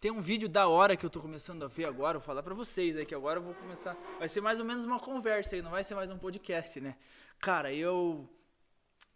tem 0.00 0.10
um 0.10 0.20
vídeo 0.20 0.48
da 0.48 0.66
hora 0.66 0.96
que 0.96 1.06
eu 1.06 1.10
tô 1.10 1.20
começando 1.20 1.64
a 1.64 1.68
ver 1.68 1.86
agora, 1.86 2.18
vou 2.18 2.26
falar 2.26 2.42
pra 2.42 2.54
vocês 2.54 2.96
aí, 2.96 3.06
que 3.06 3.14
agora 3.14 3.38
eu 3.38 3.44
vou 3.44 3.54
começar. 3.54 3.96
Vai 4.18 4.28
ser 4.28 4.40
mais 4.40 4.58
ou 4.58 4.64
menos 4.64 4.84
uma 4.84 4.98
conversa 4.98 5.54
aí, 5.54 5.62
não 5.62 5.70
vai 5.70 5.84
ser 5.84 5.94
mais 5.94 6.10
um 6.10 6.18
podcast, 6.18 6.80
né? 6.80 6.96
Cara, 7.38 7.72
eu 7.72 8.28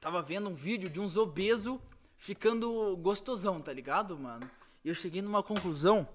tava 0.01 0.23
vendo 0.23 0.49
um 0.49 0.55
vídeo 0.55 0.89
de 0.89 1.01
uns 1.01 1.17
obeso 1.17 1.83
ficando 2.17 2.97
gostosão, 2.99 3.61
tá 3.61 3.73
ligado, 3.73 4.17
mano? 4.17 4.49
E 4.85 4.89
eu 4.89 4.95
cheguei 4.95 5.21
numa 5.21 5.43
conclusão 5.43 6.09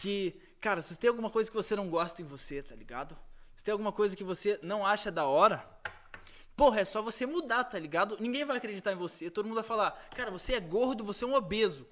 que, 0.00 0.40
cara, 0.60 0.82
se 0.82 0.98
tem 0.98 1.08
alguma 1.08 1.30
coisa 1.30 1.48
que 1.48 1.56
você 1.56 1.76
não 1.76 1.88
gosta 1.88 2.20
em 2.20 2.24
você, 2.24 2.62
tá 2.62 2.74
ligado? 2.74 3.16
Se 3.54 3.62
tem 3.62 3.70
alguma 3.70 3.92
coisa 3.92 4.16
que 4.16 4.24
você 4.24 4.58
não 4.60 4.84
acha 4.84 5.10
da 5.10 5.24
hora, 5.24 5.64
Porra, 6.56 6.80
é 6.80 6.84
só 6.84 7.02
você 7.02 7.26
mudar, 7.26 7.64
tá 7.64 7.78
ligado? 7.78 8.16
Ninguém 8.20 8.44
vai 8.44 8.56
acreditar 8.56 8.92
em 8.92 8.96
você. 8.96 9.28
Todo 9.30 9.46
mundo 9.46 9.56
vai 9.56 9.64
falar, 9.64 9.90
cara, 10.14 10.30
você 10.30 10.54
é 10.54 10.60
gordo, 10.60 11.04
você 11.04 11.24
é 11.24 11.26
um 11.26 11.34
obeso. 11.34 11.86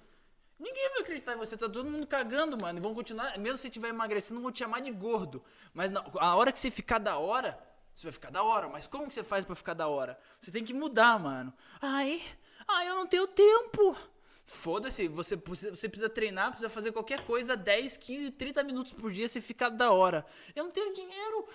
Ninguém 0.58 0.90
vai 0.90 1.00
acreditar 1.00 1.32
em 1.32 1.36
você, 1.36 1.56
tá 1.56 1.68
todo 1.68 1.90
mundo 1.90 2.06
cagando, 2.06 2.56
mano. 2.60 2.78
E 2.78 2.82
vão 2.82 2.94
continuar, 2.94 3.36
mesmo 3.38 3.56
se 3.56 3.62
você 3.62 3.68
estiver 3.68 3.88
emagrecendo, 3.88 4.40
vão 4.40 4.52
te 4.52 4.60
chamar 4.60 4.80
de 4.80 4.92
gordo. 4.92 5.42
Mas 5.74 5.90
na, 5.90 6.04
a 6.20 6.36
hora 6.36 6.52
que 6.52 6.60
você 6.60 6.70
ficar 6.70 6.98
da 6.98 7.18
hora, 7.18 7.58
você 7.92 8.04
vai 8.04 8.12
ficar 8.12 8.30
da 8.30 8.44
hora. 8.44 8.68
Mas 8.68 8.86
como 8.86 9.08
que 9.08 9.14
você 9.14 9.24
faz 9.24 9.44
para 9.44 9.56
ficar 9.56 9.74
da 9.74 9.88
hora? 9.88 10.16
Você 10.40 10.52
tem 10.52 10.64
que 10.64 10.72
mudar, 10.72 11.18
mano. 11.18 11.52
Ai, 11.80 12.22
ai, 12.68 12.88
eu 12.88 12.94
não 12.94 13.06
tenho 13.08 13.26
tempo. 13.26 13.96
Foda-se, 14.44 15.06
você, 15.06 15.36
você 15.36 15.88
precisa 15.88 16.08
treinar, 16.08 16.50
precisa 16.50 16.68
fazer 16.68 16.90
qualquer 16.90 17.24
coisa 17.24 17.56
10, 17.56 17.96
15, 17.96 18.30
30 18.32 18.64
minutos 18.64 18.92
por 18.92 19.12
dia, 19.12 19.28
você 19.28 19.40
fica 19.40 19.70
da 19.70 19.92
hora. 19.92 20.26
Eu 20.54 20.64
não 20.64 20.70
tenho 20.70 20.92
dinheiro. 20.92 21.46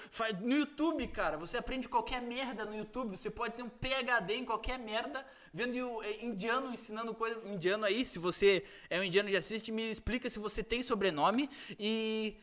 No 0.41 0.55
YouTube, 0.55 1.05
cara, 1.09 1.37
você 1.37 1.57
aprende 1.57 1.89
qualquer 1.89 2.21
merda 2.21 2.65
no 2.65 2.75
YouTube. 2.75 3.15
Você 3.15 3.29
pode 3.29 3.57
ser 3.57 3.63
um 3.63 3.69
PHD 3.69 4.35
em 4.35 4.45
qualquer 4.45 4.79
merda, 4.79 5.25
vendo 5.53 6.01
é, 6.01 6.25
indiano 6.25 6.73
ensinando 6.73 7.13
coisa. 7.13 7.39
Indiano 7.45 7.85
aí, 7.85 8.05
se 8.05 8.19
você 8.19 8.63
é 8.89 8.99
um 8.99 9.03
indiano 9.03 9.29
e 9.29 9.35
assiste, 9.35 9.71
me 9.71 9.91
explica 9.91 10.29
se 10.29 10.39
você 10.39 10.63
tem 10.63 10.81
sobrenome. 10.81 11.49
E 11.77 12.37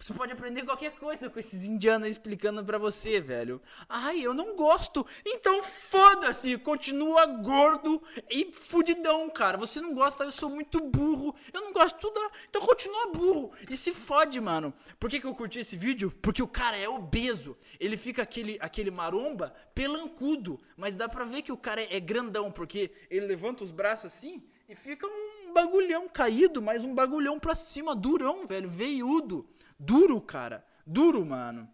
Você 0.00 0.14
pode 0.14 0.32
aprender 0.32 0.62
qualquer 0.62 0.92
coisa 0.92 1.28
com 1.28 1.40
esses 1.40 1.64
indianos 1.64 2.08
explicando 2.08 2.64
pra 2.64 2.78
você, 2.78 3.18
velho. 3.18 3.60
Ai, 3.88 4.20
eu 4.20 4.32
não 4.32 4.54
gosto. 4.54 5.04
Então 5.26 5.60
foda-se, 5.64 6.56
continua 6.58 7.26
gordo 7.26 8.00
e 8.30 8.52
fudidão, 8.52 9.28
cara. 9.28 9.58
Você 9.58 9.80
não 9.80 9.92
gosta, 9.92 10.22
eu 10.22 10.30
sou 10.30 10.48
muito 10.48 10.80
burro. 10.80 11.34
Eu 11.52 11.62
não 11.62 11.72
gosto 11.72 11.96
de 11.96 12.00
tudo, 12.00 12.20
então 12.48 12.62
continua 12.62 13.10
burro. 13.12 13.50
E 13.68 13.76
se 13.76 13.92
fode, 13.92 14.40
mano. 14.40 14.72
Por 15.00 15.10
que, 15.10 15.18
que 15.20 15.26
eu 15.26 15.34
curti 15.34 15.58
esse 15.58 15.76
vídeo? 15.76 16.14
Porque 16.22 16.42
o 16.42 16.48
cara 16.48 16.76
é 16.76 16.88
obeso. 16.88 17.58
Ele 17.80 17.96
fica 17.96 18.22
aquele, 18.22 18.56
aquele 18.60 18.92
maromba 18.92 19.52
pelancudo. 19.74 20.60
Mas 20.76 20.94
dá 20.94 21.08
pra 21.08 21.24
ver 21.24 21.42
que 21.42 21.50
o 21.50 21.56
cara 21.56 21.82
é 21.82 21.98
grandão, 21.98 22.52
porque 22.52 22.92
ele 23.10 23.26
levanta 23.26 23.64
os 23.64 23.72
braços 23.72 24.12
assim 24.12 24.44
e 24.68 24.74
fica 24.74 25.06
um 25.06 25.52
bagulhão 25.52 26.08
caído, 26.08 26.60
mas 26.60 26.84
um 26.84 26.94
bagulhão 26.94 27.40
pra 27.40 27.54
cima, 27.54 27.96
durão, 27.96 28.46
velho, 28.46 28.68
veiudo. 28.68 29.48
Duro, 29.78 30.20
cara. 30.20 30.64
Duro, 30.86 31.24
mano. 31.24 31.68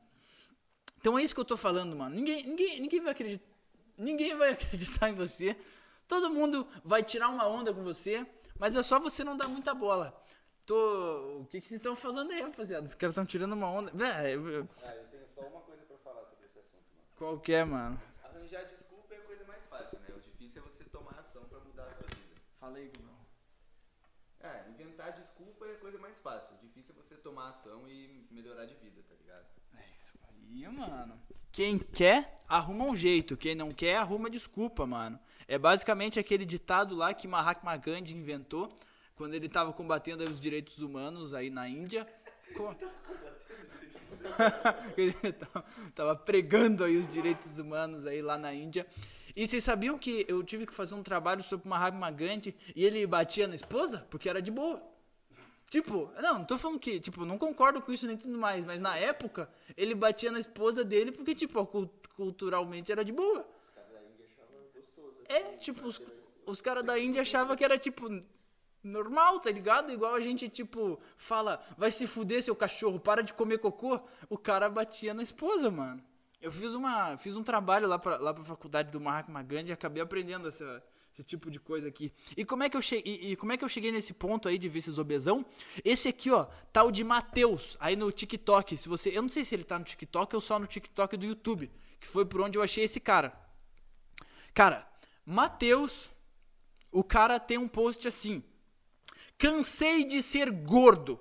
Então 0.98 1.18
é 1.18 1.22
isso 1.22 1.34
que 1.34 1.40
eu 1.40 1.44
tô 1.44 1.56
falando, 1.56 1.94
mano. 1.96 2.14
Ninguém, 2.14 2.44
ninguém, 2.46 2.80
ninguém 2.80 3.00
vai 3.00 3.12
acreditar. 3.12 3.44
Ninguém 3.96 4.36
vai 4.36 4.50
acreditar 4.54 5.08
em 5.08 5.14
você. 5.14 5.56
Todo 6.08 6.28
mundo 6.30 6.66
vai 6.84 7.02
tirar 7.02 7.28
uma 7.28 7.46
onda 7.46 7.72
com 7.72 7.82
você, 7.82 8.26
mas 8.58 8.74
é 8.76 8.82
só 8.82 8.98
você 8.98 9.24
não 9.24 9.36
dar 9.36 9.48
muita 9.48 9.72
bola. 9.74 10.18
Tô. 10.66 11.40
O 11.42 11.46
que, 11.50 11.60
que 11.60 11.66
vocês 11.66 11.78
estão 11.78 11.94
falando 11.94 12.30
aí, 12.32 12.40
rapaziada? 12.42 12.86
Os 12.86 12.94
caras 12.94 13.12
estão 13.12 13.24
tirando 13.26 13.52
uma 13.52 13.68
onda. 13.70 13.90
Velho, 13.94 14.48
eu- 14.50 14.68
Ah, 14.82 14.94
eu 14.96 15.04
tenho 15.08 15.26
só 15.28 15.42
uma 15.42 15.60
coisa 15.60 15.82
pra 15.84 15.96
falar 15.98 16.24
sobre 16.24 16.46
esse 16.46 16.58
assunto, 16.58 16.82
mano. 16.94 17.08
qual 17.16 17.38
que 17.38 17.52
é, 17.52 17.64
mano? 17.64 18.00
Arranjar 18.22 18.64
desculpa 18.64 19.14
é 19.14 19.18
a 19.18 19.20
coisa 19.22 19.44
mais 19.44 19.62
fácil, 19.68 19.98
né? 20.00 20.06
O 20.16 20.20
difícil 20.20 20.62
é 20.62 20.64
você 20.68 20.84
tomar 20.84 21.18
ação 21.20 21.44
pra 21.44 21.60
mudar 21.60 21.84
a 21.84 21.90
sua 21.90 22.06
vida. 22.08 22.40
Fala 22.58 22.76
aí, 22.78 22.88
Guilherme. 22.88 23.13
É, 24.44 24.68
inventar 24.68 25.10
desculpa 25.12 25.66
é 25.66 25.72
a 25.72 25.78
coisa 25.78 25.98
mais 25.98 26.18
fácil. 26.20 26.54
Difícil 26.62 26.94
é 26.98 27.02
você 27.02 27.14
tomar 27.16 27.48
ação 27.48 27.88
e 27.88 28.26
melhorar 28.30 28.66
de 28.66 28.74
vida, 28.74 29.00
tá 29.08 29.14
ligado? 29.18 29.44
É 29.78 29.90
isso 29.90 30.12
aí, 30.28 30.68
mano. 30.68 31.18
Quem 31.50 31.78
quer, 31.78 32.36
arruma 32.46 32.84
um 32.84 32.94
jeito. 32.94 33.36
Quem 33.38 33.54
não 33.54 33.70
quer, 33.70 33.96
arruma 33.96 34.28
desculpa, 34.28 34.84
mano. 34.86 35.18
É 35.48 35.56
basicamente 35.58 36.18
aquele 36.18 36.44
ditado 36.44 36.94
lá 36.94 37.14
que 37.14 37.26
Mahatma 37.26 37.74
Gandhi 37.76 38.14
inventou 38.14 38.70
quando 39.16 39.34
ele 39.34 39.48
tava 39.48 39.72
combatendo 39.72 40.28
os 40.28 40.40
direitos 40.40 40.78
humanos 40.78 41.32
aí 41.32 41.48
na 41.48 41.66
Índia. 41.68 42.06
Co- 42.54 42.74
ele 44.96 45.14
tava 45.94 46.16
pregando 46.16 46.84
aí 46.84 46.96
os 46.96 47.08
direitos 47.08 47.58
humanos 47.58 48.06
aí 48.06 48.20
lá 48.20 48.36
na 48.36 48.52
Índia. 48.52 48.86
E 49.36 49.48
vocês 49.48 49.64
sabiam 49.64 49.98
que 49.98 50.24
eu 50.28 50.42
tive 50.44 50.66
que 50.66 50.72
fazer 50.72 50.94
um 50.94 51.02
trabalho 51.02 51.42
sobre 51.42 51.68
Mahatma 51.68 52.10
Gandhi 52.10 52.54
e 52.74 52.84
ele 52.84 53.04
batia 53.06 53.48
na 53.48 53.56
esposa? 53.56 54.06
Porque 54.08 54.28
era 54.28 54.40
de 54.40 54.50
boa. 54.50 54.80
Tipo, 55.68 56.12
não, 56.22 56.38
não 56.38 56.44
tô 56.44 56.56
falando 56.56 56.78
que, 56.78 57.00
tipo, 57.00 57.24
não 57.24 57.36
concordo 57.36 57.82
com 57.82 57.92
isso 57.92 58.06
nem 58.06 58.16
tudo 58.16 58.38
mais, 58.38 58.64
mas 58.64 58.80
na 58.80 58.96
época 58.96 59.48
ele 59.76 59.92
batia 59.94 60.30
na 60.30 60.38
esposa 60.38 60.84
dele 60.84 61.10
porque, 61.10 61.34
tipo, 61.34 61.66
culturalmente 62.16 62.92
era 62.92 63.04
de 63.04 63.12
boa. 63.12 63.44
É, 65.26 65.56
tipo, 65.56 65.84
os, 65.86 66.00
os 66.46 66.60
caras 66.60 66.84
da 66.84 66.96
Índia 66.96 67.22
achavam 67.22 67.56
que 67.56 67.64
era, 67.64 67.76
tipo, 67.76 68.08
normal, 68.84 69.40
tá 69.40 69.50
ligado? 69.50 69.90
Igual 69.90 70.14
a 70.14 70.20
gente, 70.20 70.48
tipo, 70.48 71.00
fala, 71.16 71.60
vai 71.76 71.90
se 71.90 72.06
fuder 72.06 72.40
seu 72.40 72.54
cachorro, 72.54 73.00
para 73.00 73.22
de 73.22 73.32
comer 73.32 73.58
cocô. 73.58 73.98
O 74.28 74.38
cara 74.38 74.68
batia 74.68 75.12
na 75.12 75.24
esposa, 75.24 75.70
mano. 75.70 76.00
Eu 76.44 76.52
fiz 76.52 76.74
uma, 76.74 77.16
fiz 77.16 77.36
um 77.36 77.42
trabalho 77.42 77.88
lá 77.88 77.98
pra, 77.98 78.18
lá 78.18 78.34
pra 78.34 78.44
faculdade 78.44 78.90
do 78.90 79.00
Mahatma 79.00 79.42
Gandhi 79.42 79.70
e 79.70 79.72
acabei 79.72 80.02
aprendendo 80.02 80.46
essa, 80.46 80.84
esse 81.10 81.24
tipo 81.24 81.50
de 81.50 81.58
coisa 81.58 81.88
aqui. 81.88 82.12
E 82.36 82.44
como, 82.44 82.62
é 82.62 82.68
que 82.68 82.76
eu 82.76 82.82
che, 82.82 83.02
e, 83.02 83.32
e 83.32 83.36
como 83.36 83.52
é 83.52 83.56
que 83.56 83.64
eu 83.64 83.68
cheguei 83.68 83.90
nesse 83.90 84.12
ponto 84.12 84.46
aí 84.46 84.58
de 84.58 84.68
ver 84.68 84.80
esses 84.80 84.98
obesão? 84.98 85.42
Esse 85.82 86.06
aqui, 86.06 86.30
ó, 86.30 86.46
tal 86.70 86.92
de 86.92 87.02
Matheus, 87.02 87.78
aí 87.80 87.96
no 87.96 88.12
TikTok. 88.12 88.76
Se 88.76 88.90
você, 88.90 89.08
eu 89.08 89.22
não 89.22 89.30
sei 89.30 89.42
se 89.42 89.54
ele 89.54 89.64
tá 89.64 89.78
no 89.78 89.86
TikTok 89.86 90.34
ou 90.34 90.40
só 90.42 90.58
no 90.58 90.66
TikTok 90.66 91.16
do 91.16 91.24
YouTube, 91.24 91.72
que 91.98 92.06
foi 92.06 92.26
por 92.26 92.42
onde 92.42 92.58
eu 92.58 92.62
achei 92.62 92.84
esse 92.84 93.00
cara. 93.00 93.32
Cara, 94.52 94.86
Matheus, 95.24 96.12
o 96.92 97.02
cara 97.02 97.40
tem 97.40 97.56
um 97.56 97.66
post 97.66 98.06
assim: 98.06 98.44
Cansei 99.38 100.04
de 100.04 100.20
ser 100.20 100.50
gordo. 100.50 101.18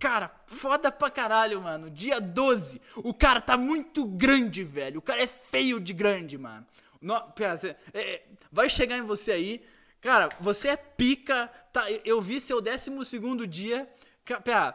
Cara, 0.00 0.30
foda 0.46 0.90
pra 0.90 1.10
caralho, 1.10 1.60
mano. 1.60 1.90
Dia 1.90 2.20
12. 2.20 2.80
O 2.96 3.12
cara 3.14 3.40
tá 3.40 3.56
muito 3.56 4.04
grande, 4.04 4.64
velho. 4.64 4.98
O 4.98 5.02
cara 5.02 5.22
é 5.22 5.26
feio 5.26 5.78
de 5.78 5.92
grande, 5.92 6.36
mano. 6.38 6.66
No, 7.00 7.20
pera, 7.32 7.56
cê- 7.56 7.76
é, 7.92 8.00
é, 8.14 8.22
vai 8.50 8.68
chegar 8.70 8.96
em 8.96 9.02
você 9.02 9.30
aí. 9.32 9.62
Cara, 10.00 10.30
você 10.40 10.68
é 10.68 10.76
pica. 10.76 11.48
Tá, 11.72 11.90
eu- 11.90 12.20
vi 12.22 12.40
seu 12.40 12.60
12 12.62 13.04
segundo 13.04 13.46
dia. 13.46 13.88
Pera, 14.44 14.74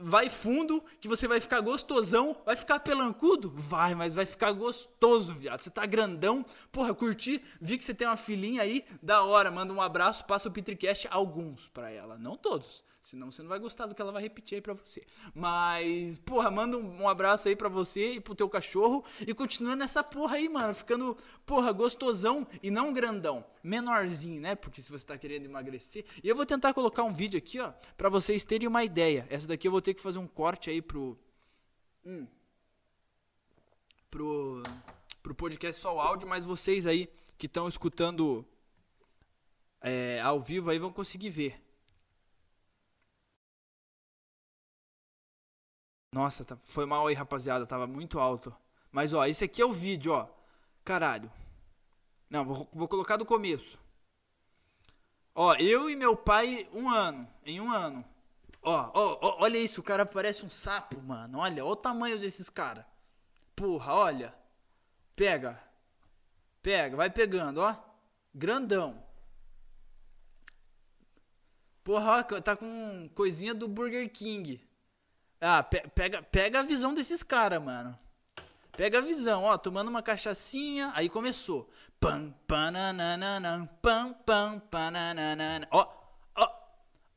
vai 0.00 0.28
fundo 0.30 0.82
que 1.00 1.08
você 1.08 1.26
vai 1.28 1.40
ficar 1.40 1.60
gostosão. 1.60 2.36
Vai 2.46 2.56
ficar 2.56 2.78
pelancudo? 2.80 3.52
Vai, 3.54 3.94
mas 3.94 4.14
vai 4.14 4.24
ficar 4.24 4.52
gostoso, 4.52 5.32
viado. 5.32 5.60
Você 5.60 5.70
tá 5.70 5.84
grandão. 5.84 6.46
Porra, 6.70 6.94
curti. 6.94 7.44
Vi 7.60 7.76
que 7.76 7.84
você 7.84 7.92
tem 7.92 8.06
uma 8.06 8.16
filhinha 8.16 8.62
aí. 8.62 8.84
Da 9.02 9.22
hora. 9.22 9.50
Manda 9.50 9.72
um 9.74 9.82
abraço. 9.82 10.24
Passa 10.24 10.48
o 10.48 10.52
Petricast 10.52 11.06
alguns 11.10 11.68
pra 11.68 11.90
ela. 11.90 12.16
Não 12.16 12.36
todos. 12.38 12.84
Senão 13.02 13.32
você 13.32 13.42
não 13.42 13.48
vai 13.48 13.58
gostar 13.58 13.86
do 13.86 13.94
que 13.96 14.00
ela 14.00 14.12
vai 14.12 14.22
repetir 14.22 14.56
aí 14.56 14.62
pra 14.62 14.74
você. 14.74 15.04
Mas, 15.34 16.18
porra, 16.20 16.50
manda 16.52 16.78
um, 16.78 17.02
um 17.02 17.08
abraço 17.08 17.48
aí 17.48 17.56
pra 17.56 17.68
você 17.68 18.14
e 18.14 18.20
pro 18.20 18.34
teu 18.34 18.48
cachorro. 18.48 19.04
E 19.26 19.34
continua 19.34 19.74
nessa 19.74 20.04
porra 20.04 20.36
aí, 20.36 20.48
mano. 20.48 20.72
Ficando, 20.72 21.16
porra, 21.44 21.72
gostosão 21.72 22.46
e 22.62 22.70
não 22.70 22.92
grandão. 22.92 23.44
Menorzinho, 23.62 24.40
né? 24.40 24.54
Porque 24.54 24.80
se 24.80 24.90
você 24.90 25.04
tá 25.04 25.18
querendo 25.18 25.46
emagrecer. 25.46 26.04
E 26.22 26.28
eu 26.28 26.36
vou 26.36 26.46
tentar 26.46 26.72
colocar 26.72 27.02
um 27.02 27.12
vídeo 27.12 27.36
aqui, 27.36 27.58
ó. 27.58 27.72
Pra 27.96 28.08
vocês 28.08 28.44
terem 28.44 28.68
uma 28.68 28.84
ideia. 28.84 29.26
Essa 29.28 29.48
daqui 29.48 29.66
eu 29.66 29.72
vou 29.72 29.82
ter 29.82 29.94
que 29.94 30.00
fazer 30.00 30.20
um 30.20 30.28
corte 30.28 30.70
aí 30.70 30.80
pro. 30.80 31.18
Hum. 32.06 32.26
Pro. 34.08 34.62
Pro 35.24 35.34
podcast 35.34 35.80
só 35.80 35.94
o 35.96 36.00
áudio, 36.00 36.28
mas 36.28 36.44
vocês 36.44 36.86
aí 36.86 37.08
que 37.36 37.46
estão 37.46 37.68
escutando 37.68 38.46
é, 39.80 40.20
ao 40.20 40.40
vivo 40.40 40.70
aí 40.70 40.78
vão 40.78 40.92
conseguir 40.92 41.30
ver. 41.30 41.71
Nossa, 46.12 46.44
tá- 46.44 46.56
foi 46.62 46.84
mal 46.84 47.06
aí, 47.06 47.14
rapaziada. 47.14 47.66
Tava 47.66 47.86
muito 47.86 48.20
alto. 48.20 48.54
Mas, 48.90 49.14
ó, 49.14 49.24
esse 49.26 49.44
aqui 49.44 49.62
é 49.62 49.64
o 49.64 49.72
vídeo, 49.72 50.12
ó. 50.12 50.28
Caralho. 50.84 51.32
Não, 52.28 52.44
vou, 52.44 52.68
vou 52.72 52.86
colocar 52.88 53.16
do 53.16 53.24
começo. 53.24 53.80
Ó, 55.34 55.54
eu 55.54 55.88
e 55.88 55.96
meu 55.96 56.14
pai, 56.14 56.68
um 56.72 56.90
ano. 56.90 57.26
Em 57.44 57.60
um 57.60 57.70
ano. 57.72 58.04
Ó, 58.62 58.90
ó, 58.92 59.18
ó, 59.22 59.42
olha 59.42 59.56
isso. 59.58 59.80
O 59.80 59.84
cara 59.84 60.04
parece 60.04 60.44
um 60.44 60.50
sapo, 60.50 61.00
mano. 61.00 61.38
Olha, 61.38 61.64
olha 61.64 61.72
o 61.72 61.76
tamanho 61.76 62.18
desses 62.18 62.50
caras. 62.50 62.84
Porra, 63.56 63.94
olha. 63.94 64.34
Pega. 65.16 65.62
Pega, 66.62 66.96
vai 66.96 67.08
pegando, 67.10 67.58
ó. 67.58 67.74
Grandão. 68.34 69.02
Porra, 71.82 72.18
ó, 72.30 72.40
tá 72.40 72.54
com 72.54 73.08
coisinha 73.14 73.54
do 73.54 73.66
Burger 73.66 74.10
King. 74.12 74.60
Ah, 75.44 75.60
pe- 75.60 75.88
pega, 75.88 76.22
pega 76.22 76.60
a 76.60 76.62
visão 76.62 76.94
desses 76.94 77.20
caras, 77.24 77.60
mano. 77.60 77.98
Pega 78.76 78.98
a 78.98 79.00
visão, 79.00 79.42
ó, 79.42 79.58
tomando 79.58 79.88
uma 79.88 80.00
cachaçinha, 80.00 80.92
aí 80.94 81.08
começou. 81.08 81.68
Pam, 81.98 82.30
pananana, 82.46 83.68
pam, 83.82 84.12
pam, 84.24 84.60
pananana. 84.70 85.66
Ó, 85.72 85.92
ó, 86.36 86.48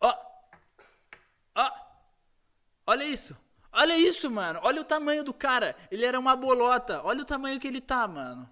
ó, 0.02 0.14
ó. 1.56 1.72
Olha 2.88 3.04
isso. 3.04 3.38
Olha 3.72 3.96
isso, 3.96 4.30
mano. 4.32 4.60
Olha 4.64 4.82
o 4.82 4.86
tamanho 4.86 5.24
do 5.24 5.34
cara. 5.34 5.76
Ele 5.92 6.04
era 6.04 6.20
uma 6.20 6.36
bolota. 6.36 7.02
Olha 7.04 7.22
o 7.22 7.26
tamanho 7.26 7.60
que 7.60 7.68
ele 7.68 7.80
tá, 7.82 8.08
mano. 8.08 8.50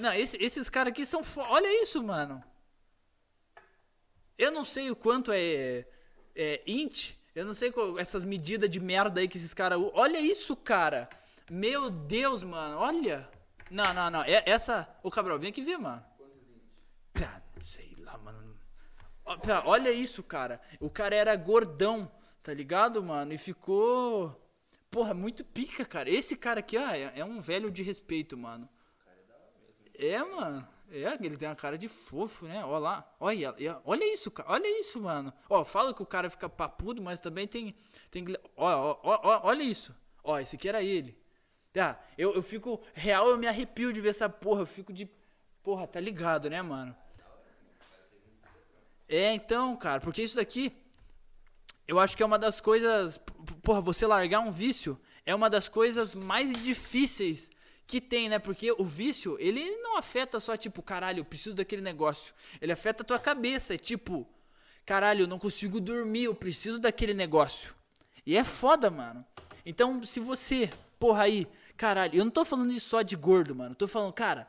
Não, 0.00 0.12
esse- 0.12 0.36
esses 0.38 0.68
caras 0.70 0.92
aqui 0.92 1.04
são. 1.04 1.20
Olha 1.48 1.82
isso, 1.82 2.00
mano. 2.02 2.42
Eu 4.38 4.52
não 4.52 4.64
sei 4.64 4.88
o 4.88 4.94
quanto 4.96 5.32
é, 5.32 5.84
é 6.36 6.62
int. 6.64 7.17
Eu 7.38 7.44
não 7.44 7.54
sei 7.54 7.70
qual, 7.70 7.96
essas 8.00 8.24
medidas 8.24 8.68
de 8.68 8.80
merda 8.80 9.20
aí 9.20 9.28
que 9.28 9.36
esses 9.38 9.54
caras. 9.54 9.78
Olha 9.94 10.18
isso, 10.18 10.56
cara. 10.56 11.08
Meu 11.48 11.88
Deus, 11.88 12.42
mano. 12.42 12.78
Olha. 12.78 13.30
Não, 13.70 13.94
não, 13.94 14.10
não. 14.10 14.24
É, 14.24 14.42
essa. 14.44 14.88
Ô, 15.04 15.08
Cabral, 15.08 15.38
vem 15.38 15.50
aqui 15.50 15.62
ver, 15.62 15.78
mano. 15.78 16.04
Pá, 17.12 17.40
sei 17.62 17.94
lá, 18.00 18.18
mano. 18.18 18.58
Pá, 19.24 19.62
Olha 19.64 19.92
isso, 19.92 20.20
cara. 20.20 20.60
O 20.80 20.90
cara 20.90 21.14
era 21.14 21.36
gordão, 21.36 22.10
tá 22.42 22.52
ligado, 22.52 23.00
mano? 23.04 23.32
E 23.32 23.38
ficou. 23.38 24.36
Porra, 24.90 25.14
muito 25.14 25.44
pica, 25.44 25.84
cara. 25.84 26.10
Esse 26.10 26.36
cara 26.36 26.58
aqui, 26.58 26.76
ó, 26.76 26.90
é, 26.90 27.20
é 27.20 27.24
um 27.24 27.40
velho 27.40 27.70
de 27.70 27.84
respeito, 27.84 28.36
mano. 28.36 28.68
É, 29.94 30.20
mano. 30.24 30.66
É, 30.90 31.14
ele 31.20 31.36
tem 31.36 31.48
uma 31.48 31.54
cara 31.54 31.76
de 31.76 31.86
fofo, 31.88 32.46
né? 32.46 32.64
Olha 32.64 32.78
lá. 32.78 33.16
Olha, 33.20 33.54
olha- 33.84 34.12
isso, 34.14 34.30
cara. 34.30 34.50
Olha 34.50 34.80
isso, 34.80 35.00
mano. 35.00 35.32
Ó, 35.48 35.64
fala 35.64 35.92
que 35.92 36.02
o 36.02 36.06
cara 36.06 36.30
fica 36.30 36.48
papudo, 36.48 37.02
mas 37.02 37.18
também 37.20 37.46
tem. 37.46 37.74
tem 38.10 38.24
ó, 38.56 38.96
ó, 39.02 39.20
ó, 39.22 39.40
olha 39.44 39.62
isso. 39.62 39.94
Ó, 40.24 40.38
esse 40.38 40.56
aqui 40.56 40.68
era 40.68 40.82
ele. 40.82 41.18
Tá, 41.72 42.00
eu, 42.16 42.34
eu 42.34 42.42
fico. 42.42 42.80
Real, 42.94 43.28
eu 43.28 43.36
me 43.36 43.46
arrepio 43.46 43.92
de 43.92 44.00
ver 44.00 44.10
essa 44.10 44.28
porra. 44.28 44.62
Eu 44.62 44.66
fico 44.66 44.92
de. 44.92 45.08
Porra, 45.62 45.86
tá 45.86 46.00
ligado, 46.00 46.48
né, 46.48 46.62
mano? 46.62 46.96
É, 49.08 49.32
então, 49.34 49.76
cara, 49.76 50.00
porque 50.00 50.22
isso 50.22 50.36
daqui. 50.36 50.72
eu 51.86 51.98
acho 52.00 52.16
que 52.16 52.22
é 52.22 52.26
uma 52.26 52.38
das 52.38 52.60
coisas. 52.60 53.18
Porra, 53.62 53.80
você 53.80 54.06
largar 54.06 54.40
um 54.40 54.50
vício 54.50 54.98
é 55.26 55.34
uma 55.34 55.50
das 55.50 55.68
coisas 55.68 56.14
mais 56.14 56.62
difíceis 56.62 57.50
que 57.88 58.02
tem, 58.02 58.28
né? 58.28 58.38
Porque 58.38 58.70
o 58.70 58.84
vício, 58.84 59.36
ele 59.40 59.64
não 59.76 59.96
afeta 59.96 60.38
só, 60.38 60.56
tipo, 60.58 60.82
caralho, 60.82 61.20
eu 61.20 61.24
preciso 61.24 61.56
daquele 61.56 61.80
negócio. 61.80 62.34
Ele 62.60 62.70
afeta 62.70 63.02
a 63.02 63.06
tua 63.06 63.18
cabeça. 63.18 63.74
É 63.74 63.78
tipo, 63.78 64.28
caralho, 64.84 65.22
eu 65.22 65.26
não 65.26 65.38
consigo 65.38 65.80
dormir, 65.80 66.24
eu 66.24 66.34
preciso 66.34 66.78
daquele 66.78 67.14
negócio. 67.14 67.74
E 68.26 68.36
é 68.36 68.44
foda, 68.44 68.90
mano. 68.90 69.24
Então, 69.64 70.04
se 70.04 70.20
você, 70.20 70.70
porra 70.98 71.22
aí, 71.22 71.48
caralho, 71.78 72.14
eu 72.18 72.24
não 72.26 72.30
tô 72.30 72.44
falando 72.44 72.72
isso 72.72 72.90
só 72.90 73.00
de 73.00 73.16
gordo, 73.16 73.54
mano. 73.54 73.70
Eu 73.70 73.76
tô 73.76 73.88
falando, 73.88 74.12
cara, 74.12 74.46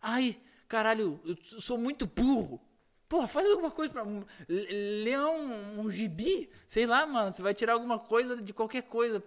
ai, 0.00 0.38
caralho, 0.68 1.18
eu 1.24 1.36
sou 1.42 1.78
muito 1.78 2.06
burro. 2.06 2.60
Porra, 3.08 3.26
faz 3.26 3.48
alguma 3.48 3.70
coisa 3.70 3.90
pra. 3.90 4.04
Ler 4.48 5.18
um, 5.18 5.80
um 5.80 5.90
gibi, 5.90 6.50
sei 6.68 6.86
lá, 6.86 7.06
mano. 7.06 7.32
Você 7.32 7.40
vai 7.40 7.54
tirar 7.54 7.72
alguma 7.72 7.98
coisa 7.98 8.40
de 8.40 8.52
qualquer 8.52 8.82
coisa. 8.82 9.22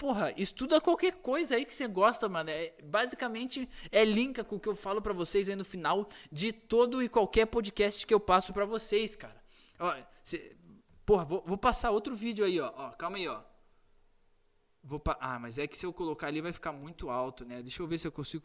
Porra, 0.00 0.32
estuda 0.34 0.80
qualquer 0.80 1.20
coisa 1.20 1.56
aí 1.56 1.66
que 1.66 1.74
você 1.74 1.86
gosta, 1.86 2.26
mano. 2.26 2.48
É, 2.48 2.74
basicamente 2.82 3.68
é 3.92 4.02
linka 4.02 4.42
com 4.42 4.56
o 4.56 4.58
que 4.58 4.66
eu 4.66 4.74
falo 4.74 5.02
para 5.02 5.12
vocês 5.12 5.46
aí 5.46 5.54
no 5.54 5.62
final 5.62 6.08
de 6.32 6.54
todo 6.54 7.02
e 7.02 7.08
qualquer 7.08 7.44
podcast 7.44 8.06
que 8.06 8.14
eu 8.14 8.18
passo 8.18 8.50
para 8.50 8.64
vocês, 8.64 9.14
cara. 9.14 9.44
Ó, 9.78 9.94
cê, 10.22 10.56
porra, 11.04 11.26
vou, 11.26 11.44
vou, 11.44 11.58
passar 11.58 11.90
outro 11.90 12.14
vídeo 12.14 12.46
aí, 12.46 12.58
ó. 12.58 12.72
ó 12.74 12.92
calma 12.92 13.18
aí, 13.18 13.28
ó. 13.28 13.42
Vou 14.82 15.02
ah, 15.20 15.38
mas 15.38 15.58
é 15.58 15.66
que 15.66 15.76
se 15.76 15.84
eu 15.84 15.92
colocar 15.92 16.28
ali 16.28 16.40
vai 16.40 16.54
ficar 16.54 16.72
muito 16.72 17.10
alto, 17.10 17.44
né? 17.44 17.60
Deixa 17.60 17.82
eu 17.82 17.86
ver 17.86 17.98
se 17.98 18.06
eu 18.06 18.12
consigo. 18.12 18.42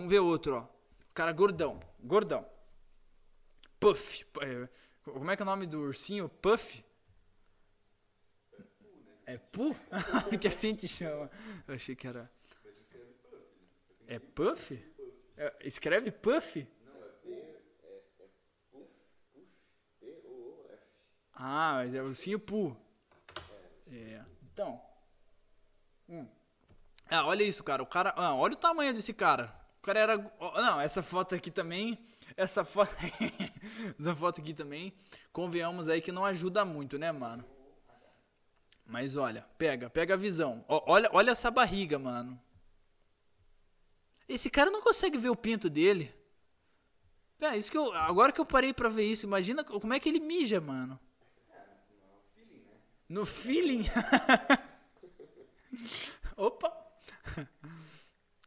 Vamos 0.00 0.10
ver 0.10 0.20
outro, 0.20 0.56
ó. 0.56 0.68
Cara 1.12 1.30
gordão, 1.30 1.78
gordão. 2.00 2.48
Puff. 3.78 4.24
É, 4.40 4.66
como 5.04 5.30
é 5.30 5.36
que 5.36 5.42
é 5.42 5.44
o 5.44 5.46
nome 5.46 5.66
do 5.66 5.78
ursinho? 5.78 6.30
Puff? 6.30 6.82
É 9.26 9.36
Pu? 9.36 9.74
que 10.40 10.48
a 10.48 10.50
gente 10.50 10.88
chama. 10.88 11.30
Eu 11.66 11.74
achei 11.74 11.94
que 11.94 12.06
era. 12.06 12.30
É 14.06 14.18
Puff? 14.18 14.82
É, 15.36 15.54
escreve 15.64 16.10
Puff? 16.10 16.66
Ah, 21.34 21.74
mas 21.74 21.94
é 21.94 22.02
ursinho 22.02 22.38
Pu. 22.38 22.76
É. 23.92 24.24
Então. 24.52 24.80
Hum. 26.08 26.26
Ah, 27.10 27.26
olha 27.26 27.42
isso, 27.42 27.62
cara. 27.62 27.82
O 27.82 27.86
cara. 27.86 28.14
Ah, 28.16 28.34
olha 28.34 28.54
o 28.54 28.56
tamanho 28.56 28.94
desse 28.94 29.12
cara 29.12 29.66
cara 29.86 30.00
era. 30.00 30.32
Não, 30.56 30.80
essa 30.80 31.02
foto 31.02 31.34
aqui 31.34 31.50
também. 31.50 31.98
Essa 32.36 32.64
foto. 32.64 32.92
essa 33.98 34.16
foto 34.16 34.40
aqui 34.40 34.52
também. 34.52 34.92
Convenhamos 35.32 35.88
aí 35.88 36.00
que 36.00 36.10
não 36.10 36.24
ajuda 36.24 36.64
muito, 36.64 36.98
né, 36.98 37.12
mano? 37.12 37.44
Mas 38.86 39.16
olha, 39.16 39.44
pega, 39.58 39.90
pega 39.90 40.14
a 40.14 40.16
visão. 40.16 40.64
olha, 40.68 41.10
olha 41.12 41.32
essa 41.32 41.50
barriga, 41.50 41.98
mano. 41.98 42.40
Esse 44.28 44.48
cara 44.48 44.70
não 44.70 44.80
consegue 44.80 45.18
ver 45.18 45.30
o 45.30 45.36
pinto 45.36 45.68
dele. 45.68 46.14
É, 47.40 47.56
isso 47.56 47.70
que 47.70 47.76
eu, 47.76 47.92
agora 47.92 48.32
que 48.32 48.40
eu 48.40 48.46
parei 48.46 48.72
pra 48.72 48.88
ver 48.88 49.04
isso, 49.04 49.26
imagina 49.26 49.62
como 49.62 49.92
é 49.92 50.00
que 50.00 50.08
ele 50.08 50.20
mija, 50.20 50.60
mano. 50.60 50.98
No 53.08 53.26
feeling? 53.26 53.84
Opa! 56.36 56.72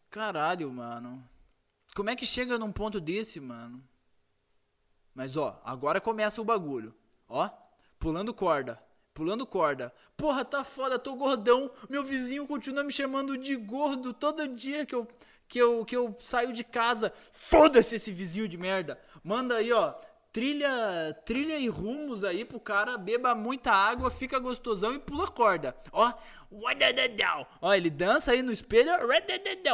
Caralho, 0.09 0.71
mano. 0.71 1.23
Como 1.95 2.09
é 2.09 2.15
que 2.15 2.25
chega 2.25 2.57
num 2.57 2.71
ponto 2.71 2.99
desse, 2.99 3.39
mano? 3.39 3.83
Mas 5.13 5.37
ó, 5.37 5.61
agora 5.63 6.01
começa 6.01 6.41
o 6.41 6.45
bagulho. 6.45 6.95
Ó, 7.27 7.49
pulando 7.99 8.33
corda. 8.33 8.81
Pulando 9.19 9.45
corda. 9.45 9.93
Porra, 10.15 10.45
tá 10.45 10.63
foda, 10.63 10.97
tô 10.97 11.13
gordão. 11.13 11.69
Meu 11.89 12.05
vizinho 12.05 12.47
continua 12.47 12.86
me 12.86 12.93
chamando 12.93 13.38
de 13.38 13.53
gordo 13.58 14.13
todo 14.13 14.47
dia 14.47 14.86
que 14.86 14.95
eu 14.95 15.05
que 15.45 15.60
eu, 15.60 15.84
que 15.84 15.93
eu 15.93 16.15
saio 16.21 16.53
de 16.53 16.63
casa. 16.63 17.12
Foda-se 17.34 17.97
esse 17.97 18.13
vizinho 18.13 18.47
de 18.47 18.58
merda. 18.58 18.97
Manda 19.21 19.55
aí, 19.55 19.73
ó 19.73 19.93
trilha, 20.32 21.13
trilha 21.25 21.58
e 21.58 21.67
rumos 21.67 22.23
aí 22.23 22.45
pro 22.45 22.60
cara, 22.60 22.97
beba 22.97 23.34
muita 23.34 23.71
água, 23.71 24.10
fica 24.10 24.39
gostosão 24.39 24.93
e 24.93 24.99
pula 24.99 25.27
corda. 25.27 25.75
Ó, 25.91 26.13
ó, 27.62 27.73
ele 27.73 27.89
dança 27.89 28.32
aí 28.32 28.41
no 28.41 28.51
espelho, 28.51 28.89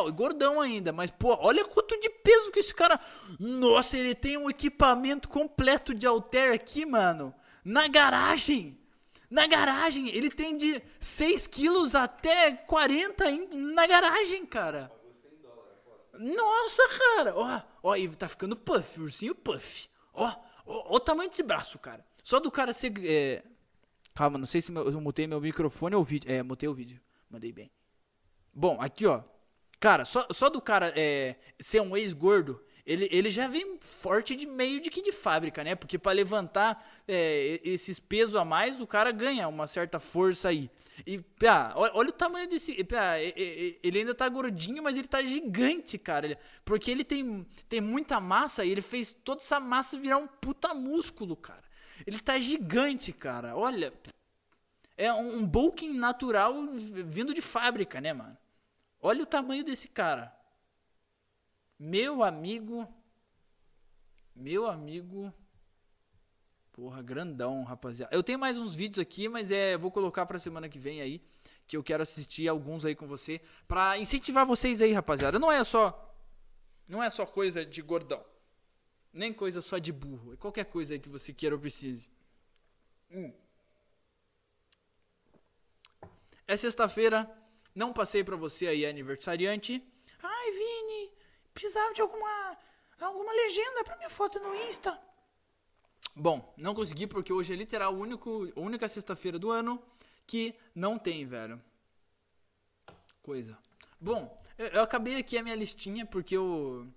e 0.08 0.12
gordão 0.12 0.60
ainda, 0.60 0.92
mas 0.92 1.12
pô, 1.12 1.38
olha 1.40 1.66
quanto 1.66 2.00
de 2.00 2.10
peso 2.10 2.52
que 2.52 2.60
esse 2.60 2.74
cara. 2.74 3.00
Nossa, 3.40 3.98
ele 3.98 4.16
tem 4.16 4.38
um 4.38 4.50
equipamento 4.50 5.30
completo 5.30 5.94
de 5.94 6.08
alter 6.08 6.54
aqui, 6.54 6.86
mano, 6.86 7.34
na 7.64 7.88
garagem. 7.88 8.80
Na 9.30 9.48
garagem, 9.48 10.10
ele 10.10 10.30
tem 10.30 10.56
de 10.56 10.82
6 11.00 11.48
quilos 11.48 11.96
até 11.96 12.52
40 12.52 13.26
na 13.54 13.88
garagem, 13.88 14.46
cara. 14.46 14.92
Nossa, 16.18 16.84
cara. 16.90 17.36
Ó, 17.36 17.62
ó, 17.84 17.96
e 17.96 18.08
tá 18.16 18.28
ficando 18.28 18.56
puff, 18.56 19.02
ursinho 19.02 19.36
puff. 19.36 19.90
Ó, 20.14 20.34
ó, 20.66 20.96
o 20.96 21.00
tamanho 21.00 21.30
desse 21.30 21.44
braço, 21.44 21.78
cara. 21.80 22.06
Só 22.24 22.40
do 22.40 22.50
cara 22.50 22.74
ser. 22.74 22.94
É... 23.04 23.44
Calma, 24.14 24.38
não 24.38 24.48
sei 24.48 24.62
se 24.62 24.74
eu 24.74 25.02
mutei 25.02 25.28
meu 25.28 25.42
microfone 25.42 25.96
ou 25.96 26.04
vídeo. 26.04 26.32
É, 26.32 26.42
mutei 26.42 26.70
o 26.70 26.74
vídeo. 26.74 27.02
Mandei 27.30 27.52
bem. 27.52 27.72
Bom, 28.54 28.82
aqui 28.82 29.06
ó. 29.06 29.22
Cara, 29.80 30.06
só, 30.06 30.26
só 30.32 30.50
do 30.50 30.62
cara 30.62 30.94
é, 30.96 31.36
ser 31.60 31.82
um 31.82 31.98
ex-gordo, 31.98 32.64
ele, 32.86 33.08
ele 33.12 33.30
já 33.32 33.48
vem 33.48 33.78
forte 33.80 34.36
de 34.36 34.46
meio 34.46 34.80
de 34.80 34.92
que 34.92 35.02
de 35.02 35.12
fábrica, 35.12 35.64
né? 35.64 35.74
Porque 35.74 35.98
para 35.98 36.12
levantar 36.12 36.86
é, 37.08 37.60
esses 37.64 38.00
pesos 38.00 38.36
a 38.36 38.46
mais, 38.46 38.80
o 38.80 38.86
cara 38.86 39.12
ganha 39.12 39.48
uma 39.48 39.66
certa 39.66 40.00
força 40.00 40.50
aí. 40.50 40.70
E, 41.06 41.20
pá, 41.20 41.74
olha 41.76 42.10
o 42.10 42.14
tamanho 42.14 42.48
desse. 42.48 42.82
Pá, 42.84 43.18
ele 43.20 44.00
ainda 44.00 44.14
tá 44.14 44.30
gordinho, 44.30 44.84
mas 44.84 44.96
ele 44.96 45.08
tá 45.08 45.24
gigante, 45.24 45.98
cara. 45.98 46.40
Porque 46.64 46.92
ele 46.92 47.04
tem, 47.04 47.46
tem 47.68 47.82
muita 47.82 48.20
massa 48.20 48.64
e 48.64 48.72
ele 48.72 48.82
fez 48.82 49.14
toda 49.14 49.42
essa 49.42 49.60
massa 49.60 49.98
virar 49.98 50.18
um 50.18 50.28
puta 50.28 50.74
músculo, 50.74 51.36
cara. 51.36 51.64
Ele 52.06 52.20
tá 52.20 52.38
gigante, 52.40 53.12
cara. 53.12 53.56
Olha. 53.56 53.92
É 54.98 55.12
um, 55.12 55.40
um 55.40 55.46
bulking 55.46 55.92
natural 55.92 56.54
vindo 56.78 57.34
de 57.34 57.42
fábrica, 57.42 58.00
né, 58.00 58.14
mano? 58.14 58.38
Olha 59.02 59.24
o 59.24 59.26
tamanho 59.26 59.64
desse 59.64 59.90
cara. 59.90 60.34
Meu 61.78 62.24
amigo. 62.24 62.88
Meu 64.36 64.68
amigo. 64.68 65.34
Porra, 66.72 67.02
grandão, 67.02 67.64
rapaziada. 67.64 68.14
Eu 68.14 68.24
tenho 68.24 68.38
mais 68.38 68.58
uns 68.58 68.76
vídeos 68.76 69.00
aqui, 69.00 69.30
mas 69.30 69.50
é, 69.50 69.78
vou 69.78 69.92
colocar 69.92 70.26
pra 70.26 70.38
semana 70.38 70.68
que 70.68 70.78
vem 70.78 71.02
aí, 71.02 71.22
que 71.66 71.78
eu 71.78 71.84
quero 71.84 72.04
assistir 72.04 72.48
alguns 72.48 72.84
aí 72.84 72.94
com 72.94 73.08
você, 73.08 73.40
pra 73.68 73.98
incentivar 73.98 74.46
vocês 74.46 74.82
aí, 74.82 74.92
rapaziada. 74.92 75.40
Não 75.40 75.52
é 75.52 75.64
só 75.64 76.06
não 76.88 77.02
é 77.02 77.10
só 77.10 77.26
coisa 77.26 77.66
de 77.66 77.82
gordão. 77.82 78.24
Nem 79.12 79.34
coisa 79.34 79.62
só 79.62 79.78
de 79.78 79.92
burro. 79.92 80.34
É 80.34 80.38
qualquer 80.38 80.66
coisa 80.66 80.94
aí 80.94 81.00
que 81.00 81.10
você 81.10 81.34
queira 81.34 81.56
ou 81.56 81.62
precise. 81.62 82.10
Hum. 83.10 83.34
É 86.48 86.56
sexta-feira, 86.56 87.30
não 87.74 87.92
passei 87.92 88.24
pra 88.24 88.36
você 88.36 88.68
aí 88.68 88.86
aniversariante. 88.86 89.84
Ai, 90.22 90.52
Vini, 90.52 91.15
precisava 91.56 91.94
de 91.94 92.02
alguma 92.02 92.58
alguma 93.00 93.32
legenda 93.34 93.84
pra 93.84 93.98
minha 93.98 94.10
foto 94.10 94.40
no 94.40 94.54
Insta. 94.68 95.00
Bom, 96.16 96.54
não 96.56 96.76
consegui 96.76 97.08
porque 97.08 97.34
hoje 97.34 97.54
é 97.54 97.56
literal 97.56 97.94
a 97.94 97.98
único, 97.98 98.52
a 98.56 98.60
única 98.60 98.88
sexta-feira 98.88 99.40
do 99.40 99.52
ano 99.52 99.82
que 100.28 100.54
não 100.74 100.98
tem, 100.98 101.26
velho. 101.26 101.62
Coisa. 103.22 103.58
Bom, 104.00 104.36
eu, 104.58 104.68
eu, 104.68 104.84
acabei 104.84 105.18
aqui 105.18 105.38
a 105.38 105.44
minha 105.44 105.56
listinha 105.56 106.06
porque 106.06 106.38
eu. 106.38 106.88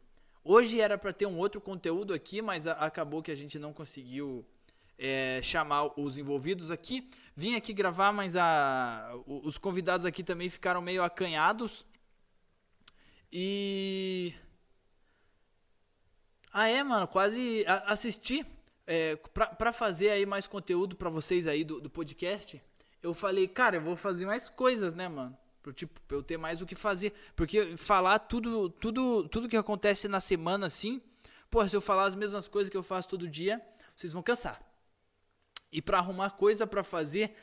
Hoje 0.45 0.81
era 0.81 0.97
para 0.97 1.13
ter 1.13 1.27
um 1.27 1.39
outro 1.39 1.61
conteúdo 1.61 2.15
aqui, 2.15 2.41
mas 2.43 2.67
a, 2.67 2.73
acabou 2.73 3.23
que 3.23 3.31
a 3.31 3.35
gente 3.35 3.59
não 3.59 3.73
conseguiu 3.73 4.45
é, 4.99 5.41
chamar 5.43 5.99
os 5.99 6.19
envolvidos 6.19 6.71
aqui. 6.71 7.11
Vim 7.35 7.55
aqui 7.55 7.73
gravar, 7.73 8.13
mas 8.13 8.37
a, 8.37 9.11
os 9.27 9.59
convidados 9.59 10.07
aqui 10.07 10.23
também 10.23 10.49
ficaram 10.49 10.81
meio 10.81 11.03
acanhados. 11.03 11.85
E. 13.33 14.35
Ah, 16.61 16.67
é, 16.67 16.83
mano, 16.83 17.07
quase 17.07 17.65
assisti 17.87 18.45
é, 18.85 19.15
para 19.15 19.73
fazer 19.73 20.11
aí 20.11 20.27
mais 20.27 20.49
conteúdo 20.49 20.97
para 20.97 21.09
vocês 21.09 21.47
aí 21.47 21.63
do, 21.63 21.81
do, 21.81 21.89
podcast, 21.89 22.61
eu 23.01 23.15
falei, 23.15 23.47
cara, 23.47 23.77
eu 23.77 23.81
vou 23.81 23.95
fazer 23.95 24.27
mais 24.27 24.49
coisas, 24.49 24.93
né, 24.93 25.07
mano? 25.07 25.39
Pro, 25.63 25.73
tipo, 25.73 26.01
pra 26.01 26.17
eu 26.17 26.23
ter 26.25 26.37
mais 26.37 26.61
o 26.61 26.67
que 26.67 26.75
fazer. 26.75 27.13
Porque 27.37 27.77
falar 27.77 28.19
tudo, 28.19 28.71
tudo, 28.71 29.29
tudo 29.29 29.49
que 29.49 29.57
acontece 29.57 30.09
na 30.09 30.19
semana, 30.19 30.67
assim, 30.67 31.01
pô, 31.49 31.67
se 31.69 31.77
eu 31.77 31.81
falar 31.81 32.07
as 32.07 32.17
mesmas 32.17 32.49
coisas 32.49 32.69
que 32.69 32.77
eu 32.77 32.83
faço 32.83 33.09
todo 33.09 33.29
dia, 33.29 33.65
vocês 33.95 34.13
vão 34.13 34.21
cansar. 34.21 34.61
E 35.71 35.81
para 35.81 35.99
arrumar 35.99 36.31
coisa 36.31 36.67
para 36.67 36.83
fazer 36.83 37.37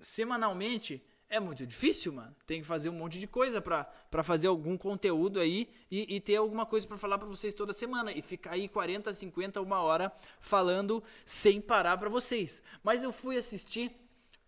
semanalmente 0.00 1.00
é 1.32 1.40
muito 1.40 1.66
difícil, 1.66 2.12
mano. 2.12 2.36
Tem 2.46 2.60
que 2.60 2.66
fazer 2.66 2.90
um 2.90 2.92
monte 2.92 3.18
de 3.18 3.26
coisa 3.26 3.58
pra 3.62 4.22
fazer 4.22 4.48
algum 4.48 4.76
conteúdo 4.76 5.40
aí 5.40 5.66
e, 5.90 6.16
e 6.16 6.20
ter 6.20 6.36
alguma 6.36 6.66
coisa 6.66 6.86
pra 6.86 6.98
falar 6.98 7.16
pra 7.16 7.26
vocês 7.26 7.54
toda 7.54 7.72
semana. 7.72 8.12
E 8.12 8.20
ficar 8.20 8.50
aí 8.50 8.68
40, 8.68 9.14
50, 9.14 9.58
uma 9.62 9.80
hora 9.80 10.12
falando 10.40 11.02
sem 11.24 11.58
parar 11.58 11.96
pra 11.96 12.10
vocês. 12.10 12.62
Mas 12.84 13.02
eu 13.02 13.10
fui 13.10 13.38
assistir 13.38 13.90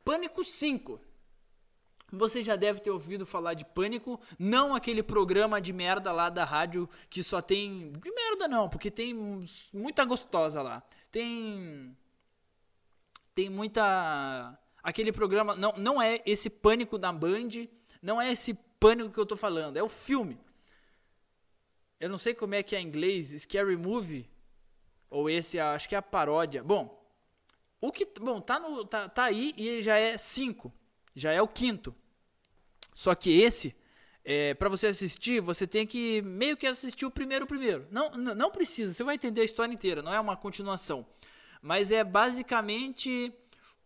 Pânico 0.05 0.45
5. 0.45 1.01
Você 2.13 2.43
já 2.43 2.55
deve 2.55 2.81
ter 2.81 2.91
ouvido 2.91 3.25
falar 3.25 3.55
de 3.55 3.65
Pânico, 3.65 4.21
não 4.39 4.75
aquele 4.75 5.03
programa 5.03 5.63
de 5.63 5.73
merda 5.73 6.13
lá 6.13 6.29
da 6.29 6.45
rádio 6.45 6.87
que 7.09 7.23
só 7.23 7.41
tem. 7.41 7.93
De 7.93 8.11
merda 8.11 8.47
não, 8.47 8.69
porque 8.69 8.91
tem 8.91 9.15
muita 9.73 10.05
gostosa 10.05 10.61
lá. 10.61 10.83
Tem. 11.11 11.97
Tem 13.35 13.49
muita 13.49 14.59
Aquele 14.85 15.11
programa 15.11 15.57
não, 15.57 15.73
não 15.79 16.01
é 16.01 16.21
esse 16.27 16.51
pânico 16.51 16.99
da 16.99 17.11
Band, 17.11 17.67
não 18.03 18.21
é 18.21 18.31
esse 18.31 18.53
pânico 18.79 19.11
que 19.11 19.19
eu 19.19 19.25
tô 19.25 19.35
falando, 19.35 19.79
é 19.79 19.83
o 19.83 19.89
filme. 19.89 20.39
Eu 21.99 22.11
não 22.11 22.19
sei 22.19 22.35
como 22.35 22.55
é 22.55 22.63
que 22.63 22.77
é 22.77 22.81
em 22.81 22.87
inglês, 22.87 23.31
Scary 23.43 23.79
Movie, 23.79 24.29
ou 25.09 25.31
esse, 25.31 25.59
acho 25.59 25.89
que 25.89 25.95
é 25.95 25.99
a 25.99 26.03
paródia. 26.03 26.63
Bom, 26.63 27.03
o 27.81 27.91
que, 27.91 28.05
bom, 28.21 28.43
tá 28.43 28.59
no 28.59 28.85
tá, 28.85 29.09
tá 29.09 29.25
aí 29.25 29.55
e 29.57 29.81
já 29.81 29.97
é 29.97 30.19
5, 30.19 30.71
já 31.15 31.33
é 31.33 31.41
o 31.41 31.49
quinto. 31.49 31.95
Só 32.95 33.15
que 33.15 33.41
esse 33.41 33.75
é, 34.23 34.53
para 34.53 34.69
você 34.69 34.89
assistir, 34.89 35.41
você 35.41 35.67
tem 35.67 35.87
que 35.87 36.21
meio 36.21 36.59
que 36.59 36.67
assistir 36.67 37.07
o 37.07 37.11
primeiro 37.11 37.47
primeiro. 37.47 37.87
Não, 37.91 38.11
não 38.11 38.51
precisa, 38.51 38.93
você 38.93 39.03
vai 39.03 39.15
entender 39.15 39.41
a 39.41 39.45
história 39.45 39.73
inteira, 39.73 40.03
não 40.03 40.13
é 40.13 40.21
uma 40.21 40.37
continuação. 40.37 41.07
Mas 41.63 41.91
é 41.91 42.05
basicamente 42.05 43.33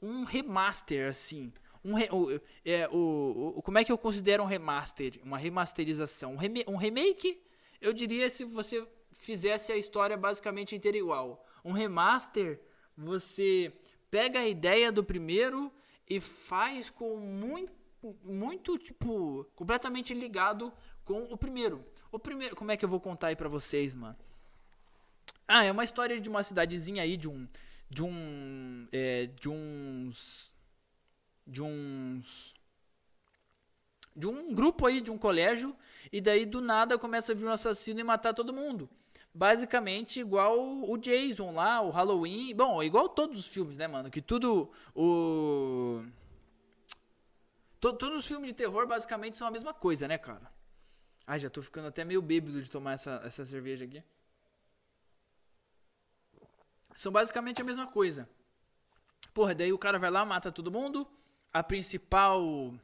um 0.00 0.24
remaster, 0.24 1.08
assim. 1.08 1.52
Um 1.84 1.94
re, 1.94 2.08
o, 2.10 2.40
é, 2.64 2.88
o, 2.88 3.54
o, 3.56 3.62
como 3.62 3.78
é 3.78 3.84
que 3.84 3.92
eu 3.92 3.98
considero 3.98 4.42
um 4.42 4.46
remaster? 4.46 5.20
Uma 5.22 5.38
remasterização. 5.38 6.34
Um, 6.34 6.72
um 6.72 6.76
remake, 6.76 7.40
eu 7.80 7.92
diria 7.92 8.28
se 8.30 8.44
você 8.44 8.86
fizesse 9.12 9.72
a 9.72 9.76
história 9.76 10.16
basicamente 10.16 10.74
inteira 10.74 10.96
igual. 10.96 11.44
Um 11.64 11.72
remaster, 11.72 12.60
você 12.96 13.72
pega 14.10 14.40
a 14.40 14.48
ideia 14.48 14.90
do 14.90 15.04
primeiro 15.04 15.72
e 16.08 16.20
faz 16.20 16.90
com 16.90 17.16
muito, 17.16 17.72
muito, 18.22 18.78
tipo, 18.78 19.44
completamente 19.54 20.14
ligado 20.14 20.72
com 21.04 21.24
o 21.24 21.36
primeiro. 21.36 21.84
O 22.10 22.18
primeiro, 22.18 22.56
como 22.56 22.70
é 22.70 22.76
que 22.76 22.84
eu 22.84 22.88
vou 22.88 23.00
contar 23.00 23.28
aí 23.28 23.36
pra 23.36 23.48
vocês, 23.48 23.94
mano? 23.94 24.16
Ah, 25.46 25.64
é 25.64 25.72
uma 25.72 25.84
história 25.84 26.20
de 26.20 26.28
uma 26.28 26.42
cidadezinha 26.42 27.02
aí, 27.02 27.16
de 27.16 27.28
um, 27.28 27.48
de 27.90 28.02
um 28.02 28.86
é, 28.92 29.26
de 29.26 29.48
uns 29.48 30.54
de 31.46 31.62
uns 31.62 32.54
de 34.14 34.26
um 34.26 34.54
grupo 34.54 34.86
aí 34.86 35.00
de 35.00 35.10
um 35.10 35.18
colégio 35.18 35.74
e 36.12 36.20
daí 36.20 36.44
do 36.44 36.60
nada 36.60 36.98
começa 36.98 37.32
a 37.32 37.34
vir 37.34 37.46
um 37.46 37.50
assassino 37.50 38.00
e 38.00 38.04
matar 38.04 38.34
todo 38.34 38.52
mundo. 38.52 38.88
Basicamente 39.32 40.20
igual 40.20 40.58
o 40.58 40.96
Jason 40.98 41.52
lá, 41.52 41.80
o 41.80 41.90
Halloween, 41.90 42.54
bom, 42.54 42.82
igual 42.82 43.08
todos 43.08 43.38
os 43.38 43.46
filmes, 43.46 43.76
né, 43.76 43.86
mano, 43.86 44.10
que 44.10 44.20
tudo 44.20 44.70
o 44.94 46.02
todos 47.80 48.18
os 48.18 48.26
filmes 48.26 48.48
de 48.48 48.54
terror 48.54 48.86
basicamente 48.86 49.38
são 49.38 49.46
a 49.46 49.50
mesma 49.50 49.72
coisa, 49.72 50.08
né, 50.08 50.18
cara? 50.18 50.52
Ai, 51.26 51.38
já 51.38 51.48
tô 51.48 51.62
ficando 51.62 51.88
até 51.88 52.04
meio 52.04 52.20
bêbado 52.20 52.60
de 52.60 52.68
tomar 52.68 52.94
essa, 52.94 53.20
essa 53.24 53.46
cerveja 53.46 53.84
aqui 53.84 54.02
são 56.98 57.12
basicamente 57.12 57.62
a 57.62 57.64
mesma 57.64 57.86
coisa. 57.86 58.28
Porra, 59.32 59.54
daí 59.54 59.72
o 59.72 59.78
cara 59.78 60.00
vai 60.00 60.10
lá, 60.10 60.24
mata 60.24 60.50
todo 60.50 60.72
mundo, 60.72 61.06
a 61.52 61.62
principal 61.62 62.74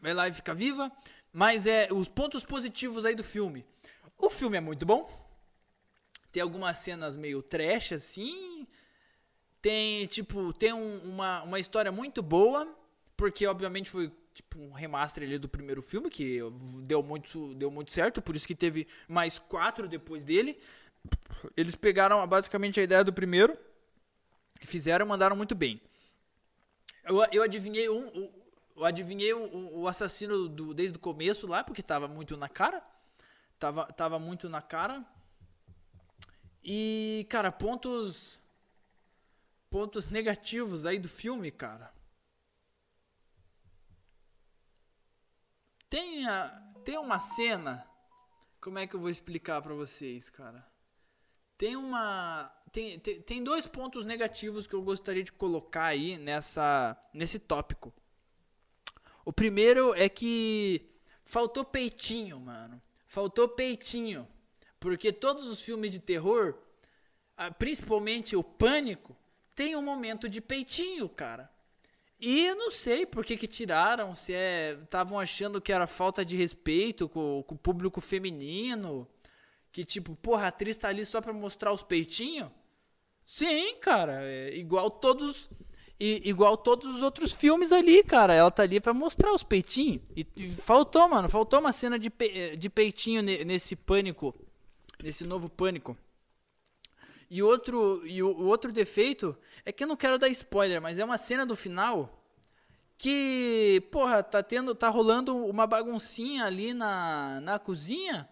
vai 0.00 0.14
lá 0.14 0.26
e 0.26 0.32
fica 0.32 0.54
viva, 0.54 0.90
mas 1.30 1.66
é 1.66 1.88
os 1.92 2.08
pontos 2.08 2.46
positivos 2.46 3.04
aí 3.04 3.14
do 3.14 3.22
filme. 3.22 3.66
O 4.16 4.30
filme 4.30 4.56
é 4.56 4.60
muito 4.60 4.86
bom. 4.86 5.06
Tem 6.32 6.42
algumas 6.42 6.78
cenas 6.78 7.14
meio 7.14 7.42
trash 7.42 7.92
assim. 7.92 8.66
Tem, 9.60 10.06
tipo, 10.06 10.54
tem 10.54 10.72
um, 10.72 10.98
uma, 11.00 11.42
uma 11.42 11.60
história 11.60 11.92
muito 11.92 12.22
boa, 12.22 12.66
porque 13.18 13.46
obviamente 13.46 13.90
foi 13.90 14.10
tipo 14.32 14.58
um 14.58 14.72
remaster 14.72 15.24
ali 15.24 15.38
do 15.38 15.48
primeiro 15.48 15.82
filme 15.82 16.08
que 16.10 16.40
deu 16.82 17.02
muito 17.02 17.54
deu 17.54 17.70
muito 17.70 17.92
certo, 17.92 18.20
por 18.20 18.34
isso 18.34 18.46
que 18.46 18.54
teve 18.54 18.88
mais 19.06 19.38
quatro 19.38 19.86
depois 19.86 20.24
dele. 20.24 20.58
Eles 21.56 21.74
pegaram 21.74 22.26
basicamente 22.26 22.80
a 22.80 22.82
ideia 22.82 23.04
do 23.04 23.12
primeiro, 23.12 23.56
fizeram 24.62 25.04
e 25.04 25.08
mandaram 25.08 25.36
muito 25.36 25.54
bem. 25.54 25.80
Eu, 27.04 27.22
eu 27.32 27.42
adivinhei 27.42 27.88
um, 27.88 28.32
eu 28.76 28.84
adivinhei 28.84 29.32
o, 29.32 29.86
assassino 29.86 30.48
do, 30.48 30.74
desde 30.74 30.96
o 30.96 31.00
começo 31.00 31.46
lá, 31.46 31.62
porque 31.62 31.82
tava 31.82 32.08
muito 32.08 32.36
na 32.36 32.48
cara. 32.48 32.82
Tava, 33.58 33.86
tava 33.92 34.18
muito 34.18 34.48
na 34.48 34.60
cara. 34.60 35.04
E, 36.62 37.26
cara, 37.30 37.52
pontos. 37.52 38.38
Pontos 39.70 40.08
negativos 40.08 40.86
aí 40.86 40.98
do 40.98 41.08
filme, 41.08 41.50
cara. 41.50 41.92
Tem, 45.88 46.26
a, 46.26 46.48
tem 46.84 46.98
uma 46.98 47.18
cena. 47.20 47.84
Como 48.60 48.78
é 48.78 48.86
que 48.86 48.94
eu 48.94 49.00
vou 49.00 49.10
explicar 49.10 49.62
pra 49.62 49.74
vocês, 49.74 50.30
cara? 50.30 50.66
Tem 51.56 51.76
uma. 51.76 52.50
Tem, 52.72 52.98
tem, 52.98 53.20
tem 53.20 53.44
dois 53.44 53.66
pontos 53.66 54.04
negativos 54.04 54.66
que 54.66 54.74
eu 54.74 54.82
gostaria 54.82 55.22
de 55.22 55.30
colocar 55.30 55.84
aí 55.84 56.18
nessa, 56.18 56.96
nesse 57.12 57.38
tópico. 57.38 57.94
O 59.24 59.32
primeiro 59.32 59.94
é 59.94 60.08
que 60.08 60.90
faltou 61.24 61.64
peitinho, 61.64 62.40
mano. 62.40 62.82
Faltou 63.06 63.48
peitinho. 63.48 64.26
Porque 64.80 65.12
todos 65.12 65.46
os 65.46 65.62
filmes 65.62 65.92
de 65.92 66.00
terror, 66.00 66.58
ah, 67.36 67.50
principalmente 67.50 68.34
o 68.36 68.42
Pânico, 68.42 69.16
tem 69.54 69.76
um 69.76 69.82
momento 69.82 70.28
de 70.28 70.40
peitinho, 70.40 71.08
cara. 71.08 71.48
E 72.18 72.46
eu 72.46 72.56
não 72.56 72.70
sei 72.70 73.06
por 73.06 73.24
que, 73.24 73.36
que 73.36 73.46
tiraram, 73.46 74.14
se 74.14 74.34
é. 74.34 74.78
Estavam 74.82 75.18
achando 75.18 75.60
que 75.60 75.72
era 75.72 75.86
falta 75.86 76.24
de 76.24 76.36
respeito 76.36 77.08
com, 77.08 77.44
com 77.46 77.54
o 77.54 77.58
público 77.58 78.00
feminino 78.00 79.08
que 79.74 79.84
tipo, 79.84 80.14
porra, 80.14 80.44
a 80.44 80.48
atriz 80.48 80.76
tá 80.76 80.86
ali 80.86 81.04
só 81.04 81.20
pra 81.20 81.32
mostrar 81.32 81.72
os 81.72 81.82
peitinhos? 81.82 82.48
Sim, 83.26 83.74
cara, 83.80 84.22
é 84.22 84.56
igual 84.56 84.88
todos 84.88 85.50
e, 85.98 86.22
igual 86.28 86.56
todos 86.56 86.94
os 86.94 87.02
outros 87.02 87.32
filmes 87.32 87.72
ali, 87.72 88.04
cara. 88.04 88.32
Ela 88.32 88.52
tá 88.52 88.62
ali 88.62 88.78
pra 88.78 88.94
mostrar 88.94 89.32
os 89.32 89.42
peitinhos. 89.42 90.00
E, 90.14 90.24
e 90.36 90.48
faltou, 90.52 91.08
mano, 91.08 91.28
faltou 91.28 91.58
uma 91.58 91.72
cena 91.72 91.98
de, 91.98 92.08
pe, 92.08 92.56
de 92.56 92.70
peitinho 92.70 93.20
nesse 93.20 93.74
pânico, 93.74 94.32
nesse 95.02 95.24
novo 95.24 95.48
pânico. 95.48 95.98
E 97.28 97.42
outro 97.42 98.00
e 98.06 98.22
o, 98.22 98.28
o 98.28 98.46
outro 98.46 98.70
defeito 98.70 99.36
é 99.64 99.72
que 99.72 99.82
eu 99.82 99.88
não 99.88 99.96
quero 99.96 100.20
dar 100.20 100.28
spoiler, 100.28 100.80
mas 100.80 101.00
é 101.00 101.04
uma 101.04 101.18
cena 101.18 101.44
do 101.44 101.56
final 101.56 102.24
que, 102.96 103.82
porra, 103.90 104.22
tá 104.22 104.40
tendo 104.40 104.72
tá 104.72 104.88
rolando 104.88 105.36
uma 105.36 105.66
baguncinha 105.66 106.44
ali 106.44 106.72
na 106.72 107.40
na 107.40 107.58
cozinha 107.58 108.28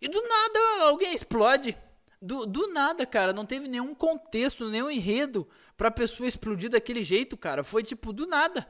e 0.00 0.08
do 0.08 0.20
nada 0.22 0.58
alguém 0.84 1.14
explode. 1.14 1.76
Do, 2.22 2.46
do 2.46 2.68
nada, 2.68 3.06
cara. 3.06 3.32
Não 3.32 3.46
teve 3.46 3.68
nenhum 3.68 3.94
contexto, 3.94 4.68
nenhum 4.68 4.90
enredo 4.90 5.48
pra 5.76 5.90
pessoa 5.90 6.28
explodir 6.28 6.70
daquele 6.70 7.02
jeito, 7.02 7.36
cara. 7.36 7.62
Foi 7.64 7.82
tipo, 7.82 8.12
do 8.12 8.26
nada. 8.26 8.66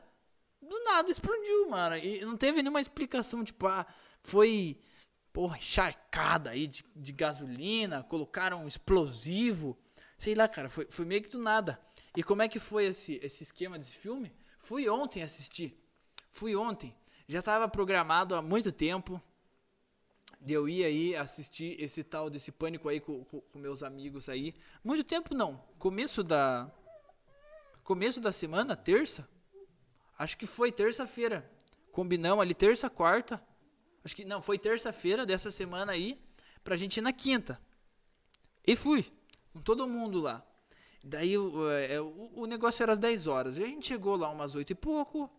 Do 0.61 0.79
nada 0.85 1.11
explodiu, 1.11 1.69
mano. 1.69 1.97
E 1.97 2.21
não 2.25 2.37
teve 2.37 2.63
nenhuma 2.63 2.81
explicação, 2.81 3.45
tipo, 3.45 3.67
ah, 3.67 3.87
foi, 4.23 4.79
porra, 5.33 5.57
encharcada 5.57 6.51
aí 6.51 6.67
de, 6.67 6.85
de 6.95 7.13
gasolina, 7.13 8.05
colocaram 8.05 8.65
um 8.65 8.69
explosivo. 8.69 9.79
Sei 10.19 10.35
lá, 10.35 10.47
cara, 10.47 10.69
foi, 10.69 10.87
foi 10.91 11.05
meio 11.05 11.23
que 11.23 11.31
do 11.31 11.39
nada. 11.39 11.81
E 12.17 12.23
como 12.23 12.43
é 12.43 12.49
que 12.49 12.59
foi 12.59 12.87
esse, 12.87 13.19
esse 13.23 13.43
esquema 13.43 13.79
desse 13.79 13.97
filme? 13.97 14.33
Fui 14.59 14.89
ontem 14.89 15.23
assistir. 15.23 15.77
Fui 16.31 16.55
ontem. 16.55 16.95
Já 17.27 17.41
tava 17.41 17.69
programado 17.69 18.35
há 18.35 18.43
muito 18.43 18.71
tempo 18.71 19.21
de 20.41 20.55
eu 20.55 20.69
ir 20.69 20.85
aí 20.85 21.15
assistir 21.15 21.77
esse 21.79 22.03
tal 22.03 22.31
desse 22.31 22.51
pânico 22.51 22.89
aí 22.89 22.99
com, 22.99 23.25
com, 23.25 23.41
com, 23.41 23.59
meus 23.59 23.83
amigos 23.83 24.29
aí. 24.29 24.55
Muito 24.83 25.05
tempo 25.05 25.35
não. 25.35 25.63
Começo 25.79 26.23
da. 26.23 26.71
Começo 27.85 28.21
da 28.21 28.33
semana, 28.33 28.75
terça. 28.75 29.29
Acho 30.19 30.39
que 30.39 30.47
foi 30.47 30.73
terça-feira. 30.73 31.51
Combinamos 31.93 32.43
ali 32.43 32.55
terça, 32.55 32.89
quarta. 32.89 33.43
Acho 34.03 34.17
que 34.17 34.25
não, 34.25 34.41
foi 34.41 34.59
terça-feira 34.59 35.27
dessa 35.27 35.51
semana 35.51 35.93
aí. 35.93 36.19
Pra 36.65 36.77
gente 36.77 36.97
ir 36.99 37.03
na 37.03 37.13
quinta. 37.13 37.61
E 38.67 38.77
fui. 38.77 39.05
Com 39.53 39.61
todo 39.61 39.87
mundo 39.87 40.21
lá. 40.21 40.47
Daí 41.03 41.35
é, 41.89 42.01
o, 42.01 42.31
o 42.35 42.47
negócio 42.47 42.83
era 42.83 42.93
às 42.93 42.99
10 42.99 43.27
horas. 43.27 43.59
E 43.59 43.63
a 43.63 43.67
gente 43.67 43.89
chegou 43.89 44.17
lá 44.17 44.31
umas 44.31 44.55
8 44.55 44.71
e 44.71 44.75
pouco. 44.75 45.31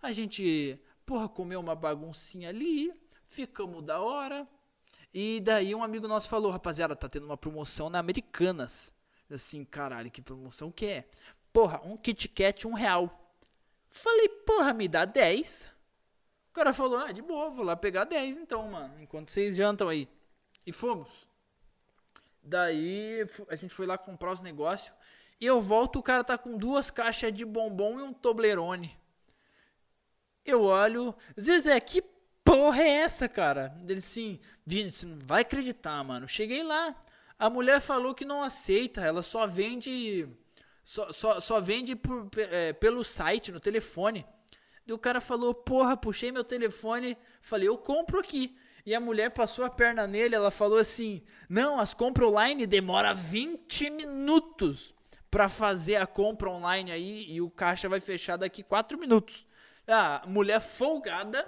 A 0.00 0.12
gente, 0.12 0.80
porra, 1.04 1.28
comeu 1.28 1.60
uma 1.60 1.74
baguncinha 1.74 2.48
ali 2.48 2.92
ficamos 3.30 3.82
da 3.82 4.00
hora. 4.00 4.46
E 5.14 5.40
daí 5.40 5.74
um 5.74 5.82
amigo 5.82 6.06
nosso 6.06 6.28
falou, 6.28 6.52
rapaziada, 6.52 6.94
tá 6.94 7.08
tendo 7.08 7.24
uma 7.24 7.36
promoção 7.36 7.88
na 7.88 7.98
Americanas. 7.98 8.92
Assim, 9.30 9.64
caralho, 9.64 10.10
que 10.10 10.20
promoção 10.20 10.70
que 10.70 10.86
é? 10.86 11.08
Porra, 11.52 11.80
um 11.84 11.96
Kit 11.96 12.28
Kat 12.28 12.66
um 12.66 12.74
real. 12.74 13.32
Falei, 13.88 14.28
porra, 14.28 14.74
me 14.74 14.86
dá 14.86 15.04
10. 15.04 15.66
O 16.50 16.52
cara 16.52 16.74
falou, 16.74 16.98
ah, 16.98 17.12
de 17.12 17.22
boa, 17.22 17.50
vou 17.50 17.64
lá 17.64 17.76
pegar 17.76 18.04
10 18.04 18.36
então, 18.36 18.68
mano, 18.68 19.00
enquanto 19.00 19.30
vocês 19.30 19.56
jantam 19.56 19.88
aí. 19.88 20.08
E 20.66 20.72
fomos. 20.72 21.28
Daí 22.42 23.26
a 23.48 23.56
gente 23.56 23.74
foi 23.74 23.86
lá 23.86 23.96
comprar 23.96 24.32
os 24.32 24.40
negócios. 24.40 24.92
E 25.40 25.46
eu 25.46 25.60
volto, 25.60 25.98
o 25.98 26.02
cara 26.02 26.22
tá 26.22 26.36
com 26.36 26.56
duas 26.56 26.90
caixas 26.90 27.32
de 27.32 27.44
bombom 27.44 27.98
e 27.98 28.02
um 28.02 28.12
Toblerone. 28.12 28.98
Eu 30.44 30.62
olho, 30.62 31.14
Zezé, 31.38 31.78
que 31.80 32.02
porra 32.50 32.82
é 32.82 32.88
essa, 32.88 33.28
cara? 33.28 33.72
Ele 33.88 34.00
sim, 34.00 34.40
Vini, 34.66 34.90
você 34.90 35.06
não 35.06 35.18
vai 35.20 35.42
acreditar, 35.42 36.02
mano. 36.02 36.26
Cheguei 36.26 36.64
lá, 36.64 36.96
a 37.38 37.48
mulher 37.48 37.80
falou 37.80 38.12
que 38.12 38.24
não 38.24 38.42
aceita, 38.42 39.02
ela 39.02 39.22
só 39.22 39.46
vende. 39.46 40.28
Só, 40.84 41.12
só, 41.12 41.40
só 41.40 41.60
vende 41.60 41.94
por, 41.94 42.28
é, 42.36 42.72
pelo 42.72 43.04
site, 43.04 43.52
no 43.52 43.60
telefone. 43.60 44.26
E 44.84 44.92
o 44.92 44.98
cara 44.98 45.20
falou, 45.20 45.54
porra, 45.54 45.96
puxei 45.96 46.32
meu 46.32 46.42
telefone, 46.42 47.16
falei, 47.40 47.68
eu 47.68 47.78
compro 47.78 48.18
aqui. 48.18 48.58
E 48.84 48.94
a 48.94 48.98
mulher 48.98 49.30
passou 49.30 49.64
a 49.64 49.70
perna 49.70 50.06
nele, 50.06 50.34
ela 50.34 50.50
falou 50.50 50.78
assim: 50.78 51.22
Não, 51.48 51.78
as 51.78 51.92
compras 51.92 52.28
online 52.28 52.66
demora 52.66 53.14
20 53.14 53.90
minutos 53.90 54.94
para 55.30 55.48
fazer 55.48 55.96
a 55.96 56.06
compra 56.06 56.50
online 56.50 56.90
aí 56.90 57.26
e 57.30 57.40
o 57.42 57.50
caixa 57.50 57.88
vai 57.88 58.00
fechar 58.00 58.36
daqui 58.36 58.62
4 58.62 58.98
minutos. 58.98 59.46
A 59.86 60.22
mulher 60.26 60.60
folgada 60.60 61.46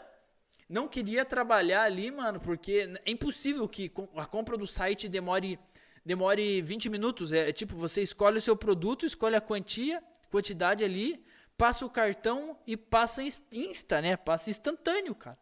não 0.73 0.89
queria 0.89 1.23
trabalhar 1.23 1.83
ali, 1.83 2.11
mano, 2.11 2.41
porque 2.41 2.91
é 3.05 3.11
impossível 3.11 3.69
que 3.69 3.93
a 4.17 4.25
compra 4.25 4.57
do 4.57 4.67
site 4.67 5.07
demore 5.07 5.59
demore 6.05 6.63
20 6.63 6.89
minutos. 6.89 7.31
É, 7.31 7.51
é 7.51 7.53
tipo, 7.53 7.77
você 7.77 8.01
escolhe 8.01 8.39
o 8.39 8.41
seu 8.41 8.57
produto, 8.57 9.05
escolhe 9.05 9.37
a 9.37 9.41
quantia, 9.41 10.03
quantidade 10.31 10.83
ali, 10.83 11.23
passa 11.59 11.85
o 11.85 11.91
cartão 11.91 12.59
e 12.67 12.75
passa 12.75 13.23
insta, 13.53 14.01
né? 14.01 14.17
Passa 14.17 14.49
instantâneo, 14.49 15.15
cara. 15.15 15.37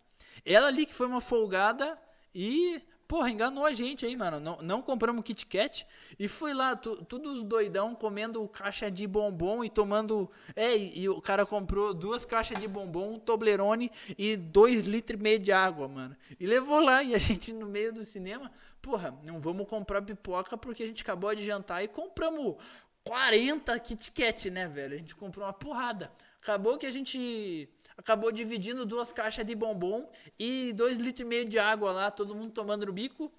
Ela 0.45 0.67
ali 0.67 0.85
que 0.85 0.93
foi 0.93 1.07
uma 1.07 1.21
folgada 1.21 1.97
e, 2.35 2.83
porra, 3.11 3.29
enganou 3.29 3.67
a 3.67 3.73
gente 3.73 4.07
aí, 4.07 4.15
mano. 4.15 4.39
Não, 4.39 4.59
não 4.63 4.81
compramos 4.81 5.25
Kit 5.25 5.45
Kat 5.45 5.85
e 6.17 6.29
fui 6.29 6.55
lá, 6.55 6.77
tu, 6.77 7.05
todos 7.05 7.43
doidão 7.43 7.93
comendo 7.93 8.47
caixa 8.47 8.89
de 8.89 9.05
bombom 9.05 9.65
e 9.65 9.69
tomando. 9.69 10.31
É, 10.55 10.77
e, 10.77 11.01
e, 11.01 11.09
o 11.09 11.21
cara 11.21 11.45
comprou 11.45 11.93
duas 11.93 12.25
caixas 12.25 12.57
de 12.61 12.69
bombom, 12.69 13.15
um 13.15 13.19
Toblerone 13.19 13.91
e 14.17 14.37
dois 14.37 14.87
litros 14.87 15.19
e 15.19 15.23
meio 15.25 15.41
de 15.41 15.51
água, 15.51 15.89
mano. 15.89 16.17
E 16.39 16.47
levou 16.47 16.79
lá 16.79 17.03
e 17.03 17.13
a 17.13 17.19
gente 17.19 17.53
no 17.53 17.67
meio 17.67 17.93
do 17.93 18.05
cinema, 18.05 18.49
porra, 18.81 19.19
não 19.25 19.41
vamos 19.41 19.67
comprar 19.67 20.01
pipoca 20.03 20.57
porque 20.57 20.85
a 20.85 20.87
gente 20.87 21.03
acabou 21.03 21.35
de 21.35 21.45
jantar 21.45 21.83
e 21.83 21.89
compramos 21.89 22.59
40 23.03 23.77
Kit 23.81 24.13
Kat, 24.13 24.49
né, 24.53 24.69
velho? 24.69 24.95
A 24.95 24.99
gente 24.99 25.17
comprou 25.17 25.45
uma 25.45 25.53
porrada. 25.53 26.13
Acabou 26.41 26.79
que 26.79 26.87
a 26.87 26.93
gente 26.93 27.69
acabou 27.97 28.33
dividindo 28.33 28.87
duas 28.87 29.13
caixas 29.13 29.45
de 29.45 29.55
bombom 29.55 30.11
e 30.39 30.73
dois 30.73 30.99
litros 30.99 31.25
e 31.25 31.29
meio 31.29 31.49
de 31.49 31.59
água 31.59 31.93
lá, 31.93 32.11
todo 32.11 32.35
mundo 32.35 32.53
tomando 32.53 32.87
no 32.87 32.93
bico. 32.93 33.31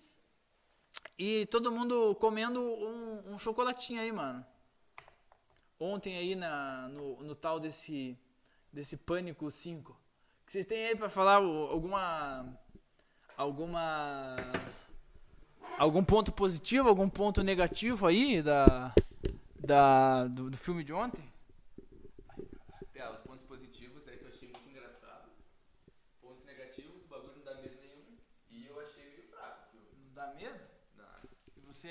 E 1.17 1.45
todo 1.47 1.71
mundo 1.71 2.15
comendo 2.15 2.61
um, 2.61 3.33
um 3.33 3.39
chocolatinho 3.39 4.01
aí, 4.01 4.11
mano. 4.11 4.45
Ontem 5.79 6.17
aí 6.17 6.35
na, 6.35 6.89
no, 6.89 7.23
no 7.23 7.35
tal 7.35 7.59
desse, 7.59 8.17
desse 8.71 8.97
Pânico 8.97 9.49
5. 9.49 9.99
Que 10.45 10.51
vocês 10.51 10.65
têm 10.65 10.87
aí 10.87 10.95
pra 10.95 11.09
falar 11.09 11.35
alguma. 11.35 12.59
Alguma. 13.37 14.35
Algum 15.77 16.03
ponto 16.03 16.31
positivo, 16.31 16.89
algum 16.89 17.09
ponto 17.09 17.41
negativo 17.41 18.05
aí 18.05 18.41
da, 18.41 18.93
da, 19.59 20.27
do, 20.27 20.51
do 20.51 20.57
filme 20.57 20.83
de 20.83 20.93
ontem? 20.93 21.30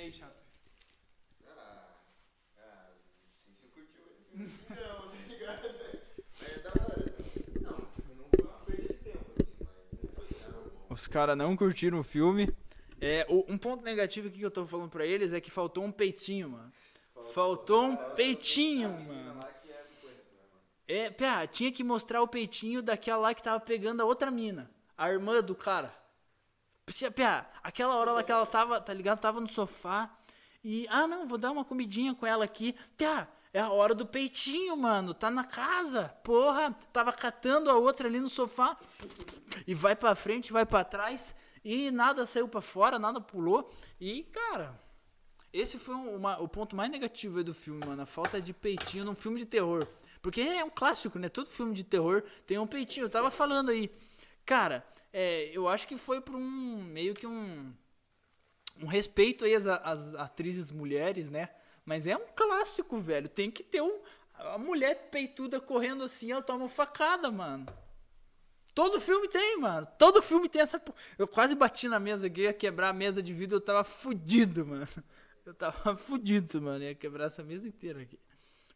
Aí, 0.01 0.13
chato. 0.13 0.43
Ah, 1.47 1.97
ah, 2.59 2.91
não 3.23 3.37
sei 3.37 3.55
se 3.55 3.67
eu 3.67 3.71
curti 3.71 3.99
muito 4.35 4.53
filme 4.53 4.75
assim 4.75 4.83
não, 4.83 5.09
tá 5.09 5.17
ligado? 5.29 5.69
Mas 6.41 6.53
é 6.53 6.59
da 6.61 6.71
hora. 6.71 7.05
Não, 7.61 7.89
não 8.17 8.29
foi 8.31 8.45
uma 8.45 8.59
perda 8.65 8.83
de 8.83 8.95
tempo 8.95 9.31
assim, 9.39 9.59
mas 9.75 10.37
foi 10.39 10.49
bom. 10.49 10.95
Os 10.95 11.07
caras 11.07 11.37
não 11.37 11.57
curtiram 11.57 12.01
o 12.01 12.05
filme. 12.05 12.53
É, 13.01 13.27
o, 13.29 13.45
um 13.49 13.59
ponto 13.59 13.85
negativo 13.85 14.29
aqui 14.29 14.39
que 14.39 14.45
eu 14.45 14.51
tô 14.51 14.67
falando 14.67 14.91
pra 14.91 15.07
eles 15.07 15.33
é 15.33 15.41
que 15.41 15.51
faltou 15.51 15.85
um 15.85 15.93
peitinho, 15.93 16.51
mano. 16.51 16.73
Faltou, 17.13 17.33
faltou 17.33 17.85
um 17.85 17.97
peitinho, 18.15 18.91
mano. 18.91 19.41
É, 20.89 21.09
pá, 21.09 21.47
tinha 21.47 21.71
que 21.71 21.85
mostrar 21.85 22.21
o 22.21 22.27
peitinho 22.27 22.83
daquela 22.83 23.23
lá 23.23 23.35
que 23.35 23.43
tava 23.43 23.61
pegando 23.61 24.01
a 24.01 24.05
outra 24.05 24.31
mina. 24.31 24.69
A 24.99 25.11
irmã 25.11 25.41
do 25.41 25.55
cara. 25.55 25.95
Pia, 27.15 27.47
aquela 27.63 27.97
hora 27.97 28.13
lá 28.13 28.23
que 28.23 28.33
ela 28.33 28.47
tava, 28.47 28.81
tá 28.81 28.93
ligado? 28.93 29.21
Tava 29.21 29.41
no 29.41 29.49
sofá. 29.49 30.11
E, 30.63 30.87
ah, 30.91 31.07
não, 31.07 31.27
vou 31.27 31.39
dar 31.39 31.51
uma 31.51 31.65
comidinha 31.65 32.15
com 32.15 32.27
ela 32.27 32.45
aqui. 32.45 32.75
Pia, 32.97 33.29
é 33.53 33.61
a 33.61 33.71
hora 33.71 33.95
do 33.95 34.07
peitinho, 34.07 34.77
mano. 34.77 35.15
Tá 35.15 35.31
na 35.31 35.45
casa. 35.45 36.09
Porra, 36.23 36.77
tava 36.93 37.13
catando 37.13 37.71
a 37.71 37.77
outra 37.77 38.09
ali 38.09 38.21
no 38.21 38.31
sofá. 38.31 38.77
E 39.67 39.75
vai 39.75 39.97
pra 39.97 40.15
frente, 40.15 40.53
vai 40.53 40.67
pra 40.67 40.85
trás. 40.85 41.35
E 41.65 41.91
nada 41.91 42.25
saiu 42.27 42.49
pra 42.49 42.61
fora, 42.61 42.99
nada 42.99 43.21
pulou. 43.21 43.71
E, 44.01 44.25
cara, 44.25 44.79
esse 45.53 45.79
foi 45.79 45.95
uma, 45.95 46.39
o 46.39 46.49
ponto 46.49 46.77
mais 46.77 46.91
negativo 46.91 47.43
do 47.43 47.53
filme, 47.53 47.85
mano. 47.85 48.03
A 48.03 48.07
falta 48.07 48.41
de 48.41 48.53
peitinho 48.53 49.05
num 49.05 49.15
filme 49.15 49.39
de 49.39 49.47
terror. 49.47 49.87
Porque 50.23 50.41
é 50.41 50.65
um 50.65 50.71
clássico, 50.71 51.19
né? 51.19 51.29
Todo 51.29 51.49
filme 51.49 51.75
de 51.75 51.83
terror 51.83 52.23
tem 52.47 52.59
um 52.59 52.67
peitinho. 52.67 53.07
Eu 53.07 53.11
tava 53.11 53.31
falando 53.31 53.71
aí. 53.71 53.91
Cara, 54.45 54.87
é, 55.13 55.51
eu 55.53 55.69
acho 55.69 55.87
que 55.87 55.97
foi 55.97 56.21
por 56.21 56.35
um 56.35 56.83
meio 56.83 57.15
que 57.15 57.27
um 57.27 57.73
um 58.83 58.87
respeito 58.87 59.45
aí 59.45 59.55
às, 59.55 59.67
às, 59.67 60.15
atrizes 60.15 60.71
mulheres, 60.73 61.31
né? 61.31 61.51
Mas 61.85 62.07
é 62.07 62.17
um 62.17 62.27
clássico, 62.35 62.99
velho. 62.99 63.29
Tem 63.29 63.51
que 63.51 63.63
ter 63.63 63.83
um 63.83 64.01
a 64.35 64.57
mulher 64.57 65.11
peituda 65.11 65.61
correndo 65.61 66.03
assim, 66.03 66.33
ela 66.33 66.43
toma 66.43 66.69
facada, 66.69 67.31
mano. 67.31 67.67
Todo 68.75 69.01
filme 69.01 69.29
tem, 69.29 69.59
mano. 69.59 69.87
Todo 69.99 70.23
filme 70.23 70.49
tem 70.49 70.63
essa. 70.63 70.83
Eu 71.19 71.29
quase 71.29 71.55
bati 71.55 71.89
na 71.89 72.01
mesa 72.01 72.27
aqui, 72.27 72.43
ia 72.43 72.53
quebrar 72.53 72.89
a 72.89 72.93
mesa 72.93 73.23
de 73.23 73.35
vidro, 73.35 73.57
eu 73.57 73.61
tava 73.61 73.85
fudido, 73.85 74.65
mano. 74.67 74.89
Eu 75.45 75.53
tava 75.53 75.97
fudido, 75.97 76.63
mano. 76.63 76.83
Ia 76.83 76.95
quebrar 76.95 77.27
essa 77.27 77.43
mesa 77.43 77.67
inteira 77.67 78.01
aqui. 78.01 78.19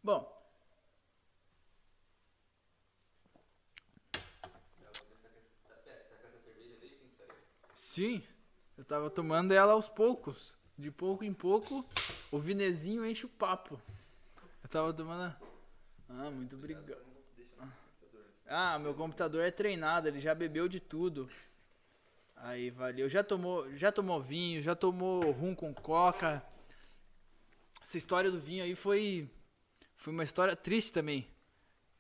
Bom, 0.03 0.31
Sim, 7.95 8.21
eu 8.77 8.85
tava 8.85 9.09
tomando 9.09 9.53
ela 9.53 9.75
aos 9.75 9.89
poucos. 9.89 10.59
De 10.77 10.91
pouco 10.91 11.23
em 11.23 11.33
pouco, 11.33 11.87
o 12.29 12.41
vinezinho 12.41 13.07
enche 13.07 13.25
o 13.25 13.29
papo. 13.29 13.81
Eu 14.65 14.69
tava 14.69 14.93
tomando. 14.93 15.33
Ah, 16.09 16.29
muito 16.29 16.57
obrigado. 16.57 16.97
Ah, 18.49 18.81
meu 18.81 18.95
computador 18.95 19.45
é 19.45 19.51
treinado, 19.53 20.09
ele 20.09 20.19
já 20.19 20.35
bebeu 20.35 20.67
de 20.67 20.81
tudo. 20.81 21.31
Aí, 22.35 22.69
valeu. 22.69 23.09
Já 23.09 23.23
tomou, 23.23 23.73
já 23.77 23.93
tomou 23.93 24.21
vinho, 24.21 24.61
já 24.61 24.75
tomou 24.75 25.31
rum 25.31 25.55
com 25.55 25.73
coca. 25.73 26.45
Essa 27.81 27.97
história 27.97 28.29
do 28.29 28.41
vinho 28.41 28.65
aí 28.65 28.75
foi 28.75 29.31
foi 29.95 30.13
uma 30.13 30.25
história 30.25 30.57
triste 30.57 30.93
também. 30.93 31.29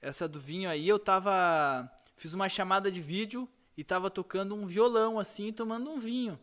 Essa 0.02 0.26
do 0.26 0.40
vinho 0.40 0.68
aí, 0.68 0.88
eu 0.88 0.98
tava 0.98 1.88
fiz 2.16 2.34
uma 2.34 2.48
chamada 2.48 2.90
de 2.90 3.00
vídeo 3.00 3.48
e 3.76 3.84
tava 3.84 4.10
tocando 4.10 4.54
um 4.54 4.66
violão 4.66 5.18
assim, 5.18 5.52
tomando 5.52 5.90
um 5.90 5.98
vinho 5.98 6.38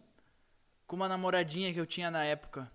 com 0.91 0.95
uma 0.97 1.07
namoradinha 1.07 1.73
que 1.73 1.79
eu 1.79 1.85
tinha 1.85 2.11
na 2.11 2.23
época. 2.25 2.69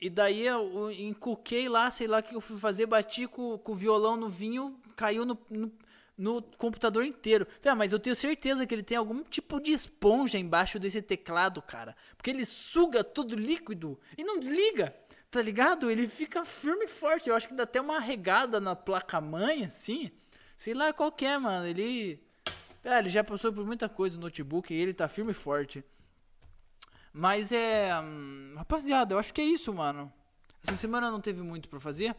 E 0.00 0.08
daí 0.08 0.46
eu 0.46 0.92
encuquei 0.92 1.68
lá, 1.68 1.90
sei 1.90 2.06
lá 2.06 2.20
o 2.20 2.22
que 2.22 2.36
eu 2.36 2.40
fui 2.40 2.56
fazer, 2.56 2.86
bati 2.86 3.26
com, 3.26 3.58
com 3.58 3.72
o 3.72 3.74
violão 3.74 4.16
no 4.16 4.28
vinho, 4.28 4.80
caiu 4.94 5.26
no, 5.26 5.36
no, 5.50 5.72
no 6.16 6.40
computador 6.56 7.04
inteiro. 7.04 7.48
Ah, 7.64 7.74
mas 7.74 7.92
eu 7.92 7.98
tenho 7.98 8.14
certeza 8.14 8.64
que 8.64 8.72
ele 8.72 8.84
tem 8.84 8.96
algum 8.96 9.24
tipo 9.24 9.58
de 9.58 9.72
esponja 9.72 10.38
embaixo 10.38 10.78
desse 10.78 11.02
teclado, 11.02 11.60
cara. 11.60 11.96
Porque 12.16 12.30
ele 12.30 12.44
suga 12.44 13.02
todo 13.02 13.34
líquido 13.34 13.98
e 14.16 14.22
não 14.22 14.38
desliga, 14.38 14.94
tá 15.32 15.42
ligado? 15.42 15.90
Ele 15.90 16.06
fica 16.06 16.44
firme 16.44 16.84
e 16.84 16.88
forte. 16.88 17.28
Eu 17.28 17.34
acho 17.34 17.48
que 17.48 17.54
dá 17.54 17.64
até 17.64 17.80
uma 17.80 17.98
regada 17.98 18.60
na 18.60 18.76
placa-mãe, 18.76 19.64
assim. 19.64 20.12
Sei 20.56 20.74
lá 20.74 20.92
qual 20.92 21.12
é, 21.22 21.38
mano. 21.38 21.66
Ele 21.66 22.22
é, 22.88 22.98
ele 22.98 23.10
já 23.10 23.22
passou 23.22 23.52
por 23.52 23.64
muita 23.64 23.88
coisa 23.88 24.16
no 24.16 24.22
notebook 24.22 24.72
e 24.72 24.76
ele 24.76 24.94
tá 24.94 25.08
firme 25.08 25.32
e 25.32 25.34
forte. 25.34 25.84
Mas 27.12 27.52
é. 27.52 27.98
Hum, 28.00 28.54
rapaziada, 28.56 29.14
eu 29.14 29.18
acho 29.18 29.32
que 29.34 29.40
é 29.40 29.44
isso, 29.44 29.72
mano. 29.72 30.12
Essa 30.62 30.76
semana 30.76 31.10
não 31.10 31.20
teve 31.20 31.42
muito 31.42 31.68
pra 31.68 31.80
fazer. 31.80 32.14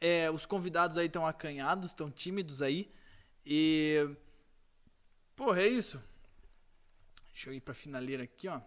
É, 0.00 0.30
os 0.30 0.46
convidados 0.46 0.98
aí 0.98 1.06
estão 1.06 1.26
acanhados, 1.26 1.90
estão 1.90 2.10
tímidos 2.10 2.60
aí. 2.60 2.92
E. 3.46 4.08
Porra, 5.36 5.62
é 5.62 5.68
isso. 5.68 6.02
Deixa 7.32 7.50
eu 7.50 7.54
ir 7.54 7.60
pra 7.60 7.74
finaleira 7.74 8.24
aqui, 8.24 8.48
ó. 8.48 8.60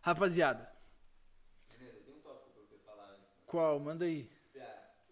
Rapaziada. 0.00 0.72
Beleza, 1.68 1.98
tem 2.04 2.14
um 2.14 2.20
tópico 2.20 2.50
pra 2.50 2.62
você 2.62 2.78
falar 2.78 3.10
antes. 3.10 3.24
Qual? 3.46 3.80
Manda 3.80 4.04
aí. 4.04 4.30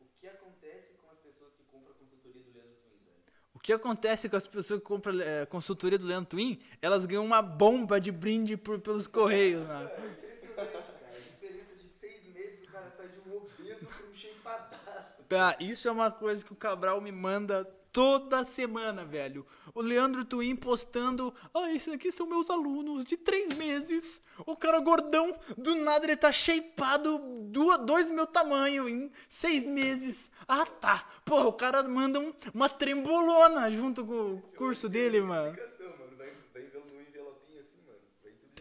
O 0.00 0.20
que 0.20 0.26
acontece 0.28 0.94
com 0.94 1.10
as 1.10 1.18
pessoas 1.18 1.52
que 1.54 1.64
compram 1.64 1.92
a 1.92 1.96
consultoria 1.96 2.42
do 2.42 2.52
Leandro 2.52 2.76
Twin, 2.76 2.98
velho? 3.04 3.22
O 3.52 3.53
que 3.64 3.72
acontece 3.72 4.28
com 4.28 4.36
as 4.36 4.46
pessoas 4.46 4.78
que 4.78 4.84
compram 4.84 5.18
é, 5.22 5.46
consultoria 5.46 5.98
do 5.98 6.04
Leandro 6.04 6.26
Twin? 6.26 6.60
Elas 6.82 7.06
ganham 7.06 7.24
uma 7.24 7.40
bomba 7.40 7.98
de 7.98 8.12
brinde 8.12 8.58
por, 8.58 8.78
pelos 8.78 9.06
correios, 9.06 9.64
mano. 9.66 9.88
É 9.88 10.06
impressionante, 10.06 10.54
cara. 10.54 10.84
A 11.08 11.10
diferença 11.32 11.74
de 11.82 11.88
seis 11.88 12.22
meses, 12.34 12.68
o 12.68 12.70
cara 12.70 12.92
sai 12.94 13.08
de 13.08 13.18
um 13.26 13.36
obeso 13.38 13.86
pra 13.86 14.06
um 14.06 14.14
shapeadaço. 14.14 15.14
Tá, 15.26 15.56
isso 15.58 15.88
é 15.88 15.90
uma 15.90 16.10
coisa 16.10 16.44
que 16.44 16.52
o 16.52 16.56
Cabral 16.56 17.00
me 17.00 17.10
manda 17.10 17.66
toda 17.98 18.44
semana, 18.44 19.04
velho. 19.04 19.46
O 19.72 19.80
Leandro 19.80 20.24
Twin 20.24 20.56
postando, 20.56 21.32
ah, 21.54 21.70
esses 21.72 21.94
aqui 21.94 22.10
são 22.10 22.26
meus 22.26 22.50
alunos 22.50 23.04
de 23.04 23.16
três 23.16 23.54
meses. 23.54 24.20
O 24.44 24.56
cara 24.56 24.80
gordão, 24.80 25.34
do 25.56 25.76
nada 25.76 26.04
ele 26.04 26.16
tá 26.16 26.32
shapeado 26.32 27.18
do- 27.44 27.76
dois 27.78 28.08
do 28.08 28.12
meu 28.14 28.26
tamanho 28.26 28.88
em 28.88 29.12
seis 29.28 29.64
meses. 29.64 30.28
Ah, 30.46 30.66
tá. 30.66 31.08
Porra, 31.24 31.46
o 31.46 31.52
cara 31.52 31.82
manda 31.84 32.18
um- 32.18 32.34
uma 32.52 32.68
trembolona 32.68 33.70
junto 33.70 34.04
com 34.04 34.34
o 34.34 34.42
curso 34.56 34.88
dele, 34.88 35.20
mano. 35.20 35.50
Explicação, 35.54 35.86
mano. 35.98 36.16
Vai, 36.18 36.30
vai 36.52 36.62
num 36.62 37.00
envelopinho 37.00 37.60
assim, 37.60 37.78
mano. 37.86 37.98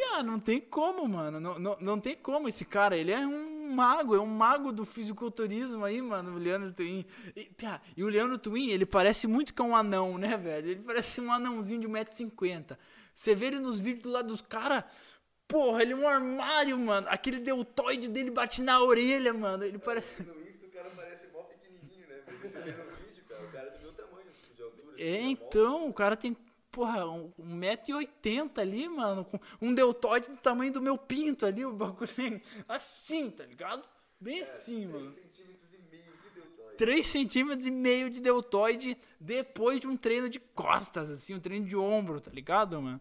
Pia, 0.03 0.23
não 0.23 0.39
tem 0.39 0.59
como, 0.59 1.07
mano. 1.07 1.39
Não, 1.39 1.59
não, 1.59 1.77
não 1.79 1.99
tem 1.99 2.15
como 2.15 2.47
esse 2.47 2.65
cara. 2.65 2.97
Ele 2.97 3.11
é 3.11 3.19
um 3.19 3.71
mago, 3.73 4.15
é 4.15 4.19
um 4.19 4.25
mago 4.25 4.71
do 4.71 4.85
fisiculturismo 4.85 5.83
aí, 5.85 6.01
mano. 6.01 6.35
O 6.35 6.37
Leandro 6.37 6.71
Twin. 6.73 7.05
E, 7.35 7.45
Pia, 7.45 7.81
e 7.95 8.03
o 8.03 8.09
Leandro 8.09 8.37
Twin, 8.37 8.69
ele 8.69 8.85
parece 8.85 9.27
muito 9.27 9.53
com 9.53 9.69
um 9.69 9.75
anão, 9.75 10.17
né, 10.17 10.37
velho? 10.37 10.69
Ele 10.69 10.81
parece 10.81 11.21
um 11.21 11.31
anãozinho 11.31 11.81
de 11.81 11.87
1,50m. 11.87 12.77
Você 13.13 13.35
vê 13.35 13.47
ele 13.47 13.59
nos 13.59 13.79
vídeos 13.79 14.03
do 14.03 14.11
lado 14.11 14.27
dos 14.27 14.41
caras. 14.41 14.83
Porra, 15.47 15.81
ele 15.81 15.93
é 15.93 15.95
um 15.95 16.07
armário, 16.07 16.77
mano. 16.77 17.07
Aquele 17.09 17.39
deltoide 17.39 18.07
dele 18.07 18.31
bate 18.31 18.61
na 18.61 18.81
orelha, 18.81 19.33
mano. 19.33 19.63
Ele 19.63 19.77
parece. 19.77 20.07
No 20.23 20.41
Insta 20.41 20.65
o 20.65 20.69
cara 20.69 20.89
parece 20.95 21.27
mó 21.31 21.43
pequenininho, 21.43 22.07
né? 22.07 22.21
Mas 22.27 22.51
você 22.51 22.59
vê 22.59 22.71
no 22.71 22.95
vídeo, 23.05 23.23
cara, 23.27 23.43
o 23.43 23.51
cara 23.51 23.67
é 23.67 23.71
do 23.71 23.79
meu 23.81 23.93
tamanho, 23.93 24.25
tipo, 24.41 24.55
de 24.55 24.63
altura. 24.63 24.95
É, 24.97 25.17
assim, 25.17 25.29
então, 25.29 25.87
o 25.87 25.93
cara 25.93 26.15
tem, 26.15 26.35
porra, 26.73 27.05
um, 27.05 27.31
um 27.37 27.59
1,80m 27.59 28.57
ali, 28.59 28.89
mano, 28.89 29.23
com 29.23 29.39
um 29.61 29.73
deltoide 29.73 30.27
do 30.29 30.37
tamanho 30.37 30.73
do 30.73 30.81
meu 30.81 30.97
pinto 30.97 31.45
ali, 31.45 31.63
o 31.63 31.71
bagulho 31.71 32.41
assim, 32.67 33.29
tá 33.29 33.45
ligado? 33.45 33.83
Bem 34.19 34.41
assim, 34.41 34.87
mó, 34.87 34.93
mano. 34.99 35.11
3 35.15 35.15
centímetros 35.15 35.71
e 35.73 35.79
meio 35.91 36.17
de 36.17 36.29
deltoide. 36.31 36.77
3 36.77 37.07
centímetros 37.07 37.67
e 37.67 37.71
meio 37.71 38.09
de 38.09 38.19
deltoide 38.19 38.97
depois 39.19 39.79
de 39.79 39.87
um 39.87 39.95
treino 39.95 40.27
de 40.27 40.39
costas, 40.39 41.09
assim, 41.11 41.35
um 41.35 41.39
treino 41.39 41.65
de 41.67 41.75
ombro, 41.75 42.19
tá 42.19 42.31
ligado, 42.31 42.81
mano? 42.81 42.99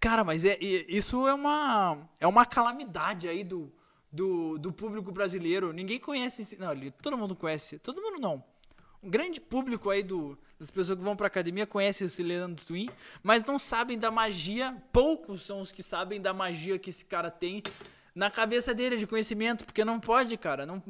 Cara, 0.00 0.24
mas 0.24 0.44
é, 0.44 0.56
e- 0.60 0.86
isso 0.88 1.28
é 1.28 1.34
uma, 1.34 2.08
é 2.18 2.26
uma 2.26 2.46
calamidade 2.46 3.28
aí 3.28 3.44
do, 3.44 3.72
do, 4.10 4.58
do 4.58 4.72
público 4.72 5.12
brasileiro. 5.12 5.72
Ninguém 5.72 6.00
conhece, 6.00 6.56
não, 6.58 6.74
todo 7.02 7.16
mundo 7.18 7.36
conhece, 7.36 7.78
todo 7.78 8.00
mundo 8.00 8.18
não. 8.18 8.42
Um 9.02 9.10
grande 9.10 9.40
público 9.40 9.90
aí 9.90 10.02
do, 10.02 10.38
das 10.62 10.70
pessoas 10.70 10.96
que 10.96 11.04
vão 11.04 11.16
pra 11.16 11.26
academia 11.26 11.66
conhece 11.66 12.04
esse 12.04 12.22
Leandro 12.22 12.64
Twin, 12.64 12.88
mas 13.20 13.44
não 13.44 13.58
sabem 13.58 13.98
da 13.98 14.12
magia, 14.12 14.80
poucos 14.92 15.42
são 15.42 15.60
os 15.60 15.72
que 15.72 15.82
sabem 15.82 16.20
da 16.20 16.32
magia 16.32 16.78
que 16.78 16.88
esse 16.88 17.04
cara 17.04 17.32
tem 17.32 17.64
na 18.14 18.30
cabeça 18.30 18.72
dele 18.72 18.96
de 18.96 19.04
conhecimento, 19.04 19.64
porque 19.64 19.84
não 19.84 19.98
pode, 19.98 20.36
cara, 20.36 20.64
não, 20.64 20.80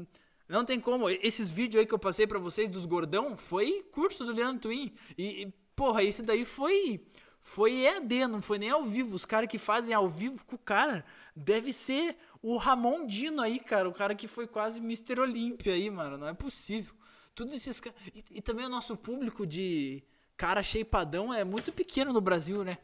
não 0.46 0.62
tem 0.62 0.78
como. 0.78 1.08
Esses 1.08 1.50
vídeos 1.50 1.80
aí 1.80 1.86
que 1.86 1.94
eu 1.94 1.98
passei 1.98 2.26
pra 2.26 2.38
vocês 2.38 2.68
dos 2.68 2.84
gordão 2.84 3.34
foi 3.34 3.82
curso 3.92 4.26
do 4.26 4.32
Leandro 4.32 4.60
Twin. 4.60 4.92
E, 5.16 5.44
e, 5.44 5.54
porra, 5.74 6.04
esse 6.04 6.22
daí 6.22 6.44
foi 6.44 7.00
foi 7.40 7.72
EAD, 7.84 8.26
não 8.28 8.42
foi 8.42 8.58
nem 8.58 8.68
ao 8.68 8.84
vivo. 8.84 9.16
Os 9.16 9.24
caras 9.24 9.48
que 9.48 9.58
fazem 9.58 9.94
ao 9.94 10.06
vivo 10.06 10.44
com 10.44 10.56
o 10.56 10.58
cara 10.58 11.02
deve 11.34 11.72
ser 11.72 12.18
o 12.42 12.58
Ramon 12.58 13.06
Dino 13.06 13.40
aí, 13.40 13.58
cara, 13.58 13.88
o 13.88 13.92
cara 13.92 14.14
que 14.14 14.28
foi 14.28 14.46
quase 14.46 14.80
Mr. 14.80 15.18
Olímpia 15.18 15.72
aí, 15.72 15.88
mano, 15.88 16.18
não 16.18 16.28
é 16.28 16.34
possível. 16.34 16.94
Tudo 17.34 17.54
esses 17.54 17.80
e, 18.14 18.24
e 18.38 18.42
também 18.42 18.66
o 18.66 18.68
nosso 18.68 18.96
público 18.96 19.46
de 19.46 20.02
cara 20.36 20.62
shapeadão 20.62 21.32
é 21.32 21.44
muito 21.44 21.72
pequeno 21.72 22.12
no 22.12 22.20
Brasil, 22.20 22.62
né? 22.64 22.78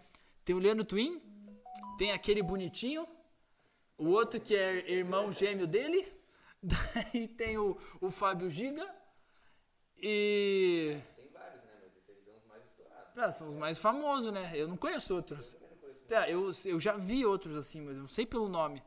Tem 0.45 0.55
o 0.55 0.59
Leandro 0.59 0.85
Twin, 0.85 1.21
tem 1.99 2.13
aquele 2.13 2.43
bonitinho, 2.43 3.07
o 3.99 4.07
outro 4.09 4.41
que 4.41 4.55
é 4.57 4.91
irmão 4.91 5.31
gêmeo 5.33 5.67
dele, 5.67 6.07
daí 6.63 7.29
tem 7.29 7.59
o, 7.59 7.77
o 8.01 8.11
Fábio 8.11 8.49
Giga 8.49 8.89
e. 10.01 10.99
Tem 11.17 11.29
vários, 11.29 11.63
né? 11.63 11.71
Mas 11.83 11.97
esses 11.97 12.25
são 12.25 12.35
os 12.37 12.45
mais 12.47 12.63
estourados. 12.65 13.19
Ah, 13.19 13.33
são 13.33 13.49
os 13.49 13.57
mais 13.57 13.79
famosos, 13.79 14.33
né? 14.33 14.53
Eu 14.55 14.69
não 14.69 14.77
conheço 14.77 15.15
outros. 15.15 15.57
Eu, 16.27 16.51
eu 16.65 16.81
já 16.81 16.97
vi 16.97 17.27
outros 17.27 17.55
assim, 17.55 17.83
mas 17.83 17.95
eu 17.97 18.01
não 18.03 18.09
sei 18.09 18.25
pelo 18.25 18.49
nome. 18.49 18.83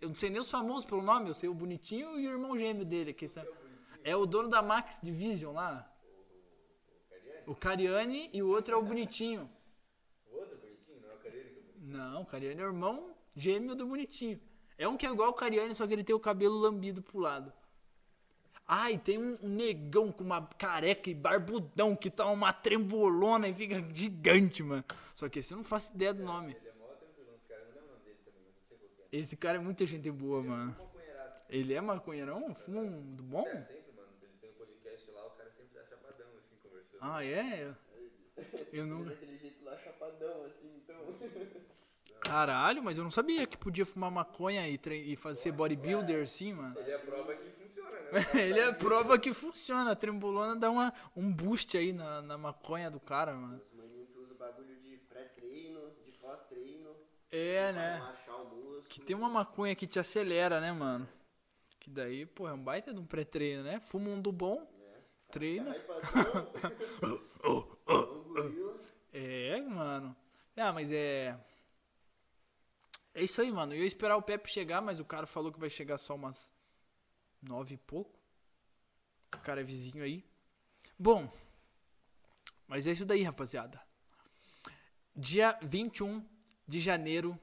Eu 0.00 0.08
não 0.10 0.14
sei 0.14 0.30
nem 0.30 0.40
os 0.40 0.50
famosos 0.50 0.84
pelo 0.84 1.02
nome, 1.02 1.28
eu 1.28 1.34
sei 1.34 1.48
o 1.48 1.54
bonitinho 1.54 2.18
e 2.20 2.28
o 2.28 2.30
irmão 2.30 2.56
gêmeo 2.56 2.84
dele. 2.84 3.12
Que 3.12 3.28
são- 3.28 3.44
é 4.04 4.14
o 4.14 4.24
dono 4.24 4.48
da 4.48 4.62
Max 4.62 5.00
Division 5.02 5.54
lá. 5.54 5.90
O 7.46 7.54
Cariani 7.54 8.30
e 8.32 8.42
o 8.42 8.48
outro 8.48 8.74
é 8.74 8.78
o 8.78 8.82
bonitinho. 8.84 9.50
O 10.30 10.36
outro 10.36 10.56
bonitinho, 10.58 11.00
não 11.00 11.10
é 11.10 11.14
o 11.14 11.18
Careiro 11.18 11.48
que 11.48 11.58
é 11.58 11.62
bonitinho. 11.62 11.96
Não, 11.98 12.22
o 12.22 12.26
Cariani 12.26 12.60
é 12.60 12.64
o 12.64 12.68
irmão 12.68 13.16
gêmeo 13.34 13.74
do 13.74 13.86
bonitinho. 13.86 14.40
É 14.78 14.86
um 14.86 14.96
que 14.96 15.06
é 15.06 15.10
igual 15.10 15.30
o 15.30 15.34
Cariani, 15.34 15.74
só 15.74 15.86
que 15.86 15.92
ele 15.92 16.04
tem 16.04 16.14
o 16.14 16.20
cabelo 16.20 16.56
lambido 16.56 17.02
pro 17.02 17.18
lado. 17.18 17.52
Ah, 18.66 18.90
e 18.90 18.98
tem 18.98 19.18
um 19.18 19.36
negão 19.42 20.10
com 20.10 20.24
uma 20.24 20.46
careca 20.46 21.10
e 21.10 21.14
barbudão 21.14 21.94
que 21.94 22.10
tá 22.10 22.26
uma 22.26 22.52
trembolona 22.52 23.46
e 23.48 23.54
fica 23.54 23.76
gigante, 23.92 24.62
mano. 24.62 24.84
Só 25.14 25.28
que 25.28 25.40
esse 25.40 25.52
eu 25.52 25.58
não 25.58 25.64
faço 25.64 25.94
ideia 25.94 26.14
do 26.14 26.22
nome. 26.22 26.56
Ele 26.56 26.68
é 26.68 26.72
mó 26.72 26.86
tranquilão, 26.94 27.34
os 27.36 27.44
caras 27.44 27.68
não 27.74 27.82
o 27.82 27.86
nome 27.86 28.04
dele 28.04 28.18
também, 28.24 28.42
mas 28.46 28.54
não 28.54 28.62
sei 28.66 28.78
qual 28.78 28.88
que 28.88 29.16
é. 29.16 29.20
Esse 29.20 29.36
cara 29.36 29.58
é 29.58 29.60
muita 29.60 29.84
gente 29.84 30.10
boa, 30.10 30.42
mano. 30.42 30.74
Mó 30.78 30.86
cunheiraço. 30.86 31.44
Ele 31.50 31.74
é 31.74 31.80
maconheirão? 31.80 32.54
Fuma 32.54 32.80
um 32.80 33.14
do 33.14 33.22
bom? 33.22 33.46
É, 33.46 33.52
sempre, 33.64 33.92
mano. 33.94 34.08
Eles 34.22 34.38
têm 34.40 34.50
um 34.50 34.54
podcast 34.54 35.10
lá, 35.10 35.26
o 35.26 35.30
cara 35.32 35.50
sempre 35.50 35.78
tá 35.78 35.84
chapadão, 35.84 36.26
assim, 36.38 36.56
conversando. 36.62 36.93
Ah, 37.06 37.22
é? 37.22 37.74
Eu 38.72 38.86
não. 38.86 39.04
Daquele 39.04 39.36
jeito 39.36 39.62
lá, 39.62 39.76
chapadão, 39.76 40.44
assim, 40.46 40.70
então... 40.82 40.96
Caralho, 42.20 42.82
mas 42.82 42.96
eu 42.96 43.04
não 43.04 43.10
sabia 43.10 43.46
que 43.46 43.58
podia 43.58 43.84
fumar 43.84 44.10
maconha 44.10 44.66
e, 44.66 44.78
tre- 44.78 45.02
e 45.02 45.14
fazer 45.14 45.52
bodybuilder 45.52 46.22
assim, 46.22 46.54
mano. 46.54 46.74
Ele 46.78 46.90
é 46.90 46.94
a 46.94 46.98
prova 46.98 47.34
que 47.34 47.50
funciona, 47.50 47.90
né? 48.00 48.24
Ele 48.48 48.58
é 48.58 48.64
a 48.64 48.72
prova 48.72 49.18
que 49.18 49.34
funciona. 49.34 49.90
A 49.90 49.96
trembolona 49.96 50.56
dá 50.56 50.70
uma, 50.70 50.94
um 51.14 51.30
boost 51.30 51.76
aí 51.76 51.92
na, 51.92 52.22
na 52.22 52.38
maconha 52.38 52.90
do 52.90 52.98
cara, 52.98 53.34
mano. 53.34 53.60
Os 53.60 53.74
maninhos 53.78 54.08
que 54.08 54.18
usam 54.18 54.36
bagulho 54.36 54.74
de 54.80 54.96
pré-treino, 55.10 55.80
de 56.06 56.12
pós-treino, 56.12 56.96
É, 57.30 57.70
né? 57.72 58.02
Que 58.88 59.00
tem 59.02 59.14
uma 59.14 59.28
maconha 59.28 59.74
que 59.76 59.86
te 59.86 59.98
acelera, 59.98 60.58
né, 60.62 60.72
mano? 60.72 61.06
Que 61.78 61.90
daí, 61.90 62.24
pô, 62.24 62.48
é 62.48 62.54
um 62.54 62.62
baita 62.62 62.94
de 62.94 63.00
um 63.00 63.04
pré-treino, 63.04 63.62
né? 63.62 63.80
Fuma 63.80 64.08
um 64.08 64.20
do 64.20 64.32
bom, 64.32 64.66
treina. 65.34 65.74
É, 69.16 69.60
mano. 69.60 70.16
Ah, 70.56 70.72
mas 70.72 70.90
é. 70.90 71.38
É 73.14 73.22
isso 73.22 73.40
aí, 73.40 73.52
mano. 73.52 73.72
Eu 73.72 73.80
ia 73.80 73.86
esperar 73.86 74.16
o 74.16 74.22
Pepe 74.22 74.50
chegar, 74.50 74.80
mas 74.80 74.98
o 74.98 75.04
cara 75.04 75.24
falou 75.24 75.52
que 75.52 75.60
vai 75.60 75.70
chegar 75.70 75.98
só 75.98 76.16
umas 76.16 76.52
nove 77.40 77.74
e 77.74 77.78
pouco. 77.78 78.18
O 79.32 79.38
cara 79.38 79.60
é 79.60 79.64
vizinho 79.64 80.02
aí. 80.02 80.24
Bom, 80.98 81.32
mas 82.66 82.88
é 82.88 82.90
isso 82.90 83.04
daí, 83.04 83.22
rapaziada. 83.22 83.80
Dia 85.14 85.56
21 85.62 86.26
de 86.66 86.80
janeiro 86.80 87.38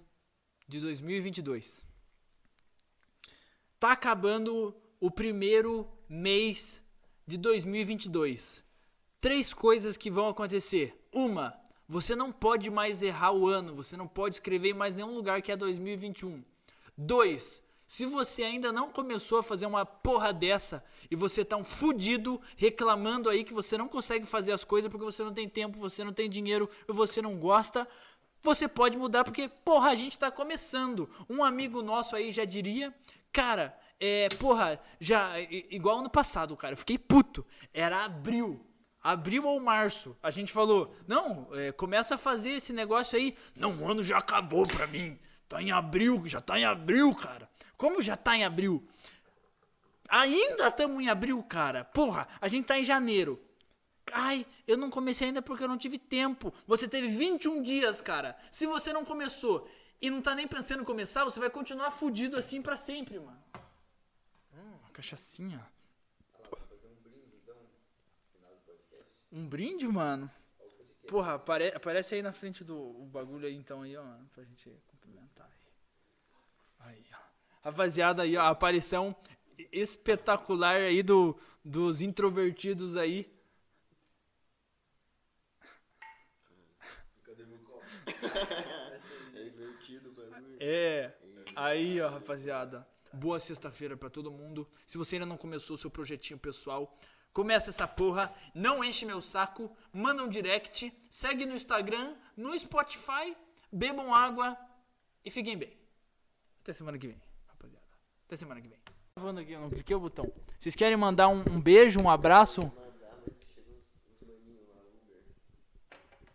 de 0.67 0.81
2022. 0.81 1.85
Tá 3.79 3.93
acabando 3.93 4.75
o 4.99 5.09
primeiro 5.09 5.89
mês 6.09 6.80
de 7.25 7.37
2022. 7.37 8.63
Três 9.19 9.53
coisas 9.53 9.97
que 9.97 10.09
vão 10.09 10.29
acontecer. 10.29 10.99
Uma, 11.11 11.53
você 11.87 12.15
não 12.15 12.31
pode 12.31 12.69
mais 12.69 13.01
errar 13.01 13.33
o 13.33 13.47
ano, 13.47 13.75
você 13.75 13.97
não 13.97 14.07
pode 14.07 14.35
escrever 14.35 14.69
em 14.69 14.73
mais 14.73 14.95
nenhum 14.95 15.13
lugar 15.13 15.41
que 15.41 15.51
é 15.51 15.57
2021. 15.57 16.43
Dois, 16.97 17.61
se 17.85 18.05
você 18.05 18.43
ainda 18.43 18.71
não 18.71 18.89
começou 18.89 19.39
a 19.39 19.43
fazer 19.43 19.65
uma 19.65 19.85
porra 19.85 20.31
dessa 20.31 20.81
e 21.09 21.15
você 21.15 21.43
tá 21.43 21.57
um 21.57 21.63
fudido 21.63 22.41
reclamando 22.55 23.29
aí 23.29 23.43
que 23.43 23.53
você 23.53 23.77
não 23.77 23.89
consegue 23.89 24.25
fazer 24.25 24.53
as 24.53 24.63
coisas 24.63 24.89
porque 24.89 25.03
você 25.03 25.21
não 25.23 25.33
tem 25.33 25.49
tempo, 25.49 25.77
você 25.77 26.01
não 26.01 26.13
tem 26.13 26.29
dinheiro 26.29 26.69
e 26.87 26.93
você 26.93 27.21
não 27.21 27.37
gosta, 27.37 27.85
você 28.41 28.67
pode 28.67 28.97
mudar 28.97 29.25
porque, 29.25 29.49
porra, 29.49 29.89
a 29.89 29.95
gente 29.95 30.17
tá 30.17 30.31
começando. 30.31 31.09
Um 31.29 31.43
amigo 31.43 31.83
nosso 31.83 32.15
aí 32.15 32.31
já 32.31 32.45
diria, 32.45 32.95
cara, 33.33 33.77
é, 34.03 34.29
porra, 34.29 34.81
já, 34.99 35.39
igual 35.39 35.99
ano 35.99 36.09
passado, 36.09 36.57
cara, 36.57 36.73
eu 36.73 36.77
fiquei 36.77 36.97
puto. 36.97 37.45
Era 37.71 38.03
abril. 38.03 38.65
Abril 38.99 39.45
ou 39.45 39.59
março, 39.59 40.17
a 40.21 40.31
gente 40.31 40.51
falou, 40.51 40.95
não, 41.07 41.47
é, 41.53 41.71
começa 41.71 42.15
a 42.15 42.17
fazer 42.17 42.51
esse 42.51 42.73
negócio 42.73 43.15
aí. 43.15 43.37
Não, 43.55 43.75
o 43.77 43.89
ano 43.89 44.03
já 44.03 44.17
acabou 44.17 44.65
pra 44.65 44.87
mim. 44.87 45.19
Tá 45.47 45.61
em 45.61 45.71
abril, 45.71 46.23
já 46.25 46.41
tá 46.41 46.57
em 46.57 46.65
abril, 46.65 47.13
cara. 47.13 47.47
Como 47.77 48.01
já 48.01 48.17
tá 48.17 48.35
em 48.35 48.43
abril? 48.43 48.87
Ainda 50.09 50.67
estamos 50.67 51.01
em 51.01 51.07
abril, 51.07 51.41
cara. 51.43 51.83
Porra, 51.85 52.27
a 52.39 52.47
gente 52.47 52.65
tá 52.65 52.79
em 52.79 52.83
janeiro. 52.83 53.39
Ai, 54.11 54.47
eu 54.67 54.77
não 54.77 54.89
comecei 54.89 55.27
ainda 55.27 55.41
porque 55.41 55.63
eu 55.63 55.67
não 55.67 55.77
tive 55.77 55.99
tempo. 55.99 56.51
Você 56.65 56.87
teve 56.87 57.07
21 57.07 57.61
dias, 57.61 58.01
cara. 58.01 58.35
Se 58.49 58.65
você 58.65 58.91
não 58.91 59.05
começou 59.05 59.69
e 60.01 60.09
não 60.09 60.21
tá 60.21 60.33
nem 60.33 60.47
pensando 60.47 60.81
em 60.81 60.85
começar, 60.85 61.23
você 61.23 61.39
vai 61.39 61.49
continuar 61.49 61.91
fudido 61.91 62.37
assim 62.37 62.61
pra 62.61 62.77
sempre, 62.77 63.19
mano. 63.19 63.40
Fazer 66.67 66.87
um 66.87 66.95
brinde, 67.01 67.35
então. 67.43 67.55
Um 69.31 69.47
brinde, 69.47 69.87
mano? 69.87 70.29
Porra, 71.07 71.35
apare, 71.35 71.69
aparece 71.75 72.15
aí 72.15 72.21
na 72.21 72.31
frente 72.31 72.63
do 72.63 72.93
bagulho 73.05 73.47
aí 73.47 73.55
então 73.55 73.81
aí, 73.81 73.97
ó, 73.97 74.03
mano, 74.03 74.29
pra 74.33 74.43
gente 74.43 74.69
cumprimentar 74.87 75.45
aí. 75.45 76.93
Aí, 76.93 77.05
ó. 77.13 77.17
Rapaziada 77.63 78.23
aí, 78.23 78.37
ó, 78.37 78.41
a 78.41 78.49
aparição 78.49 79.15
espetacular 79.71 80.75
aí 80.75 81.03
do, 81.03 81.37
dos 81.63 82.01
introvertidos 82.01 82.95
aí. 82.97 83.31
Cadê 87.23 87.45
meu 87.45 87.59
copo? 87.59 87.85
É 89.35 89.47
invertido 89.47 90.09
o 90.09 90.13
bagulho. 90.13 90.57
É. 90.59 91.13
Aí, 91.55 91.99
ó, 92.01 92.09
rapaziada. 92.09 92.87
Boa 93.13 93.39
sexta-feira 93.39 93.97
pra 93.97 94.09
todo 94.09 94.31
mundo. 94.31 94.67
Se 94.85 94.97
você 94.97 95.15
ainda 95.15 95.25
não 95.25 95.37
começou 95.37 95.75
o 95.75 95.77
seu 95.77 95.89
projetinho 95.89 96.39
pessoal, 96.39 96.97
começa 97.33 97.69
essa 97.69 97.87
porra. 97.87 98.33
Não 98.53 98.83
enche 98.83 99.05
meu 99.05 99.21
saco. 99.21 99.75
Manda 99.93 100.23
um 100.23 100.29
direct. 100.29 100.93
Segue 101.09 101.45
no 101.45 101.53
Instagram, 101.53 102.15
no 102.35 102.57
Spotify. 102.57 103.35
Bebam 103.71 104.13
água 104.13 104.57
e 105.23 105.31
fiquem 105.31 105.57
bem. 105.57 105.77
Até 106.61 106.73
semana 106.73 106.97
que 106.97 107.07
vem, 107.07 107.21
rapaziada. 107.47 107.85
Até 108.25 108.37
semana 108.37 108.61
que 108.61 108.67
vem. 108.67 108.79
Falando 109.15 109.39
aqui, 109.39 109.51
eu 109.51 109.61
não 109.61 109.69
cliquei 109.69 109.95
o 109.95 109.99
botão. 109.99 110.31
Vocês 110.59 110.75
querem 110.75 110.97
mandar 110.97 111.27
um, 111.27 111.43
um 111.49 111.61
beijo, 111.61 111.99
um 112.01 112.09
abraço? 112.09 112.61
Ver. 112.61 112.81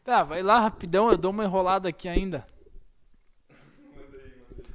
Ah, 0.05 0.23
vai 0.23 0.43
lá 0.43 0.61
rapidão, 0.61 1.11
eu 1.11 1.19
dou 1.19 1.33
uma 1.33 1.45
enrolada 1.45 1.89
aqui 1.89 2.09
ainda. 2.09 2.47
Manda 3.49 4.17
aí, 4.17 4.39
manda 4.39 4.63
aí. 4.63 4.75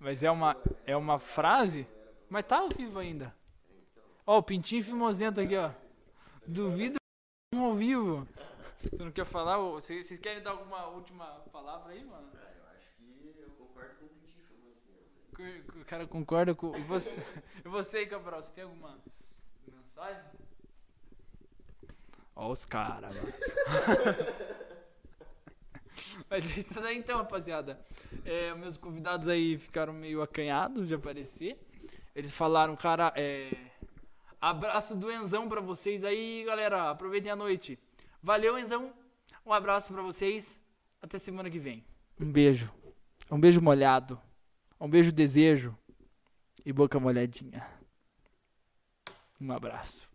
Mas 0.00 0.22
é 0.22 0.30
uma, 0.30 0.56
é 0.86 0.96
uma 0.96 1.18
frase? 1.18 1.86
Mas 2.28 2.46
tá 2.46 2.58
ao 2.58 2.68
vivo 2.74 2.98
ainda. 2.98 3.34
Ó, 4.26 4.38
o 4.38 4.42
pintinho 4.42 4.82
fimosento 4.82 5.40
aqui, 5.40 5.56
ó. 5.56 5.70
Duvido 6.46 6.96
um 7.54 7.64
ao 7.64 7.74
vivo. 7.74 8.26
Você 8.82 8.96
não 9.04 9.10
quer 9.12 9.26
falar? 9.26 9.58
Vocês 9.58 10.06
vocês 10.06 10.18
querem 10.18 10.42
dar 10.42 10.52
alguma 10.52 10.86
última 10.86 11.26
palavra 11.52 11.92
aí, 11.92 12.02
mano? 12.04 12.30
Ah, 12.34 12.50
eu 12.56 12.64
acho 12.70 12.86
que 12.96 13.40
eu 13.42 13.50
concordo 13.58 13.94
com 13.96 14.06
o 14.06 14.08
Pintinho. 14.08 15.76
O- 15.76 15.80
O 15.80 15.84
cara 15.84 16.06
concorda 16.06 16.54
com. 16.54 16.74
E 16.76 16.82
você, 16.84 17.10
e 17.64 17.68
você 17.68 17.98
aí, 17.98 18.06
Cabral, 18.06 18.42
você 18.42 18.52
tem 18.52 18.64
alguma 18.64 18.96
mensagem? 19.70 20.22
Ó, 22.36 22.50
os 22.50 22.64
caras, 22.64 23.14
mano. 23.14 23.32
Mas 26.28 26.50
é 26.50 26.60
isso 26.60 26.80
daí 26.80 26.98
então, 26.98 27.18
rapaziada. 27.18 27.80
É, 28.24 28.54
meus 28.54 28.76
convidados 28.76 29.28
aí 29.28 29.58
ficaram 29.58 29.92
meio 29.92 30.22
acanhados 30.22 30.88
de 30.88 30.94
aparecer. 30.94 31.58
Eles 32.14 32.32
falaram, 32.32 32.76
cara, 32.76 33.12
é. 33.16 33.50
Abraço 34.40 34.96
do 34.96 35.10
Enzão 35.12 35.48
pra 35.48 35.60
vocês 35.60 36.02
aí, 36.02 36.44
galera. 36.44 36.90
Aproveitem 36.90 37.30
a 37.30 37.36
noite. 37.36 37.78
Valeu, 38.22 38.58
Enzão. 38.58 38.92
Um 39.44 39.52
abraço 39.52 39.92
pra 39.92 40.02
vocês. 40.02 40.60
Até 41.00 41.18
semana 41.18 41.50
que 41.50 41.58
vem. 41.58 41.84
Um 42.18 42.30
beijo. 42.30 42.72
Um 43.30 43.38
beijo 43.38 43.60
molhado. 43.60 44.20
Um 44.78 44.88
beijo 44.88 45.12
desejo. 45.12 45.76
E 46.64 46.72
boca 46.72 46.98
molhadinha. 47.00 47.66
Um 49.40 49.52
abraço. 49.52 50.09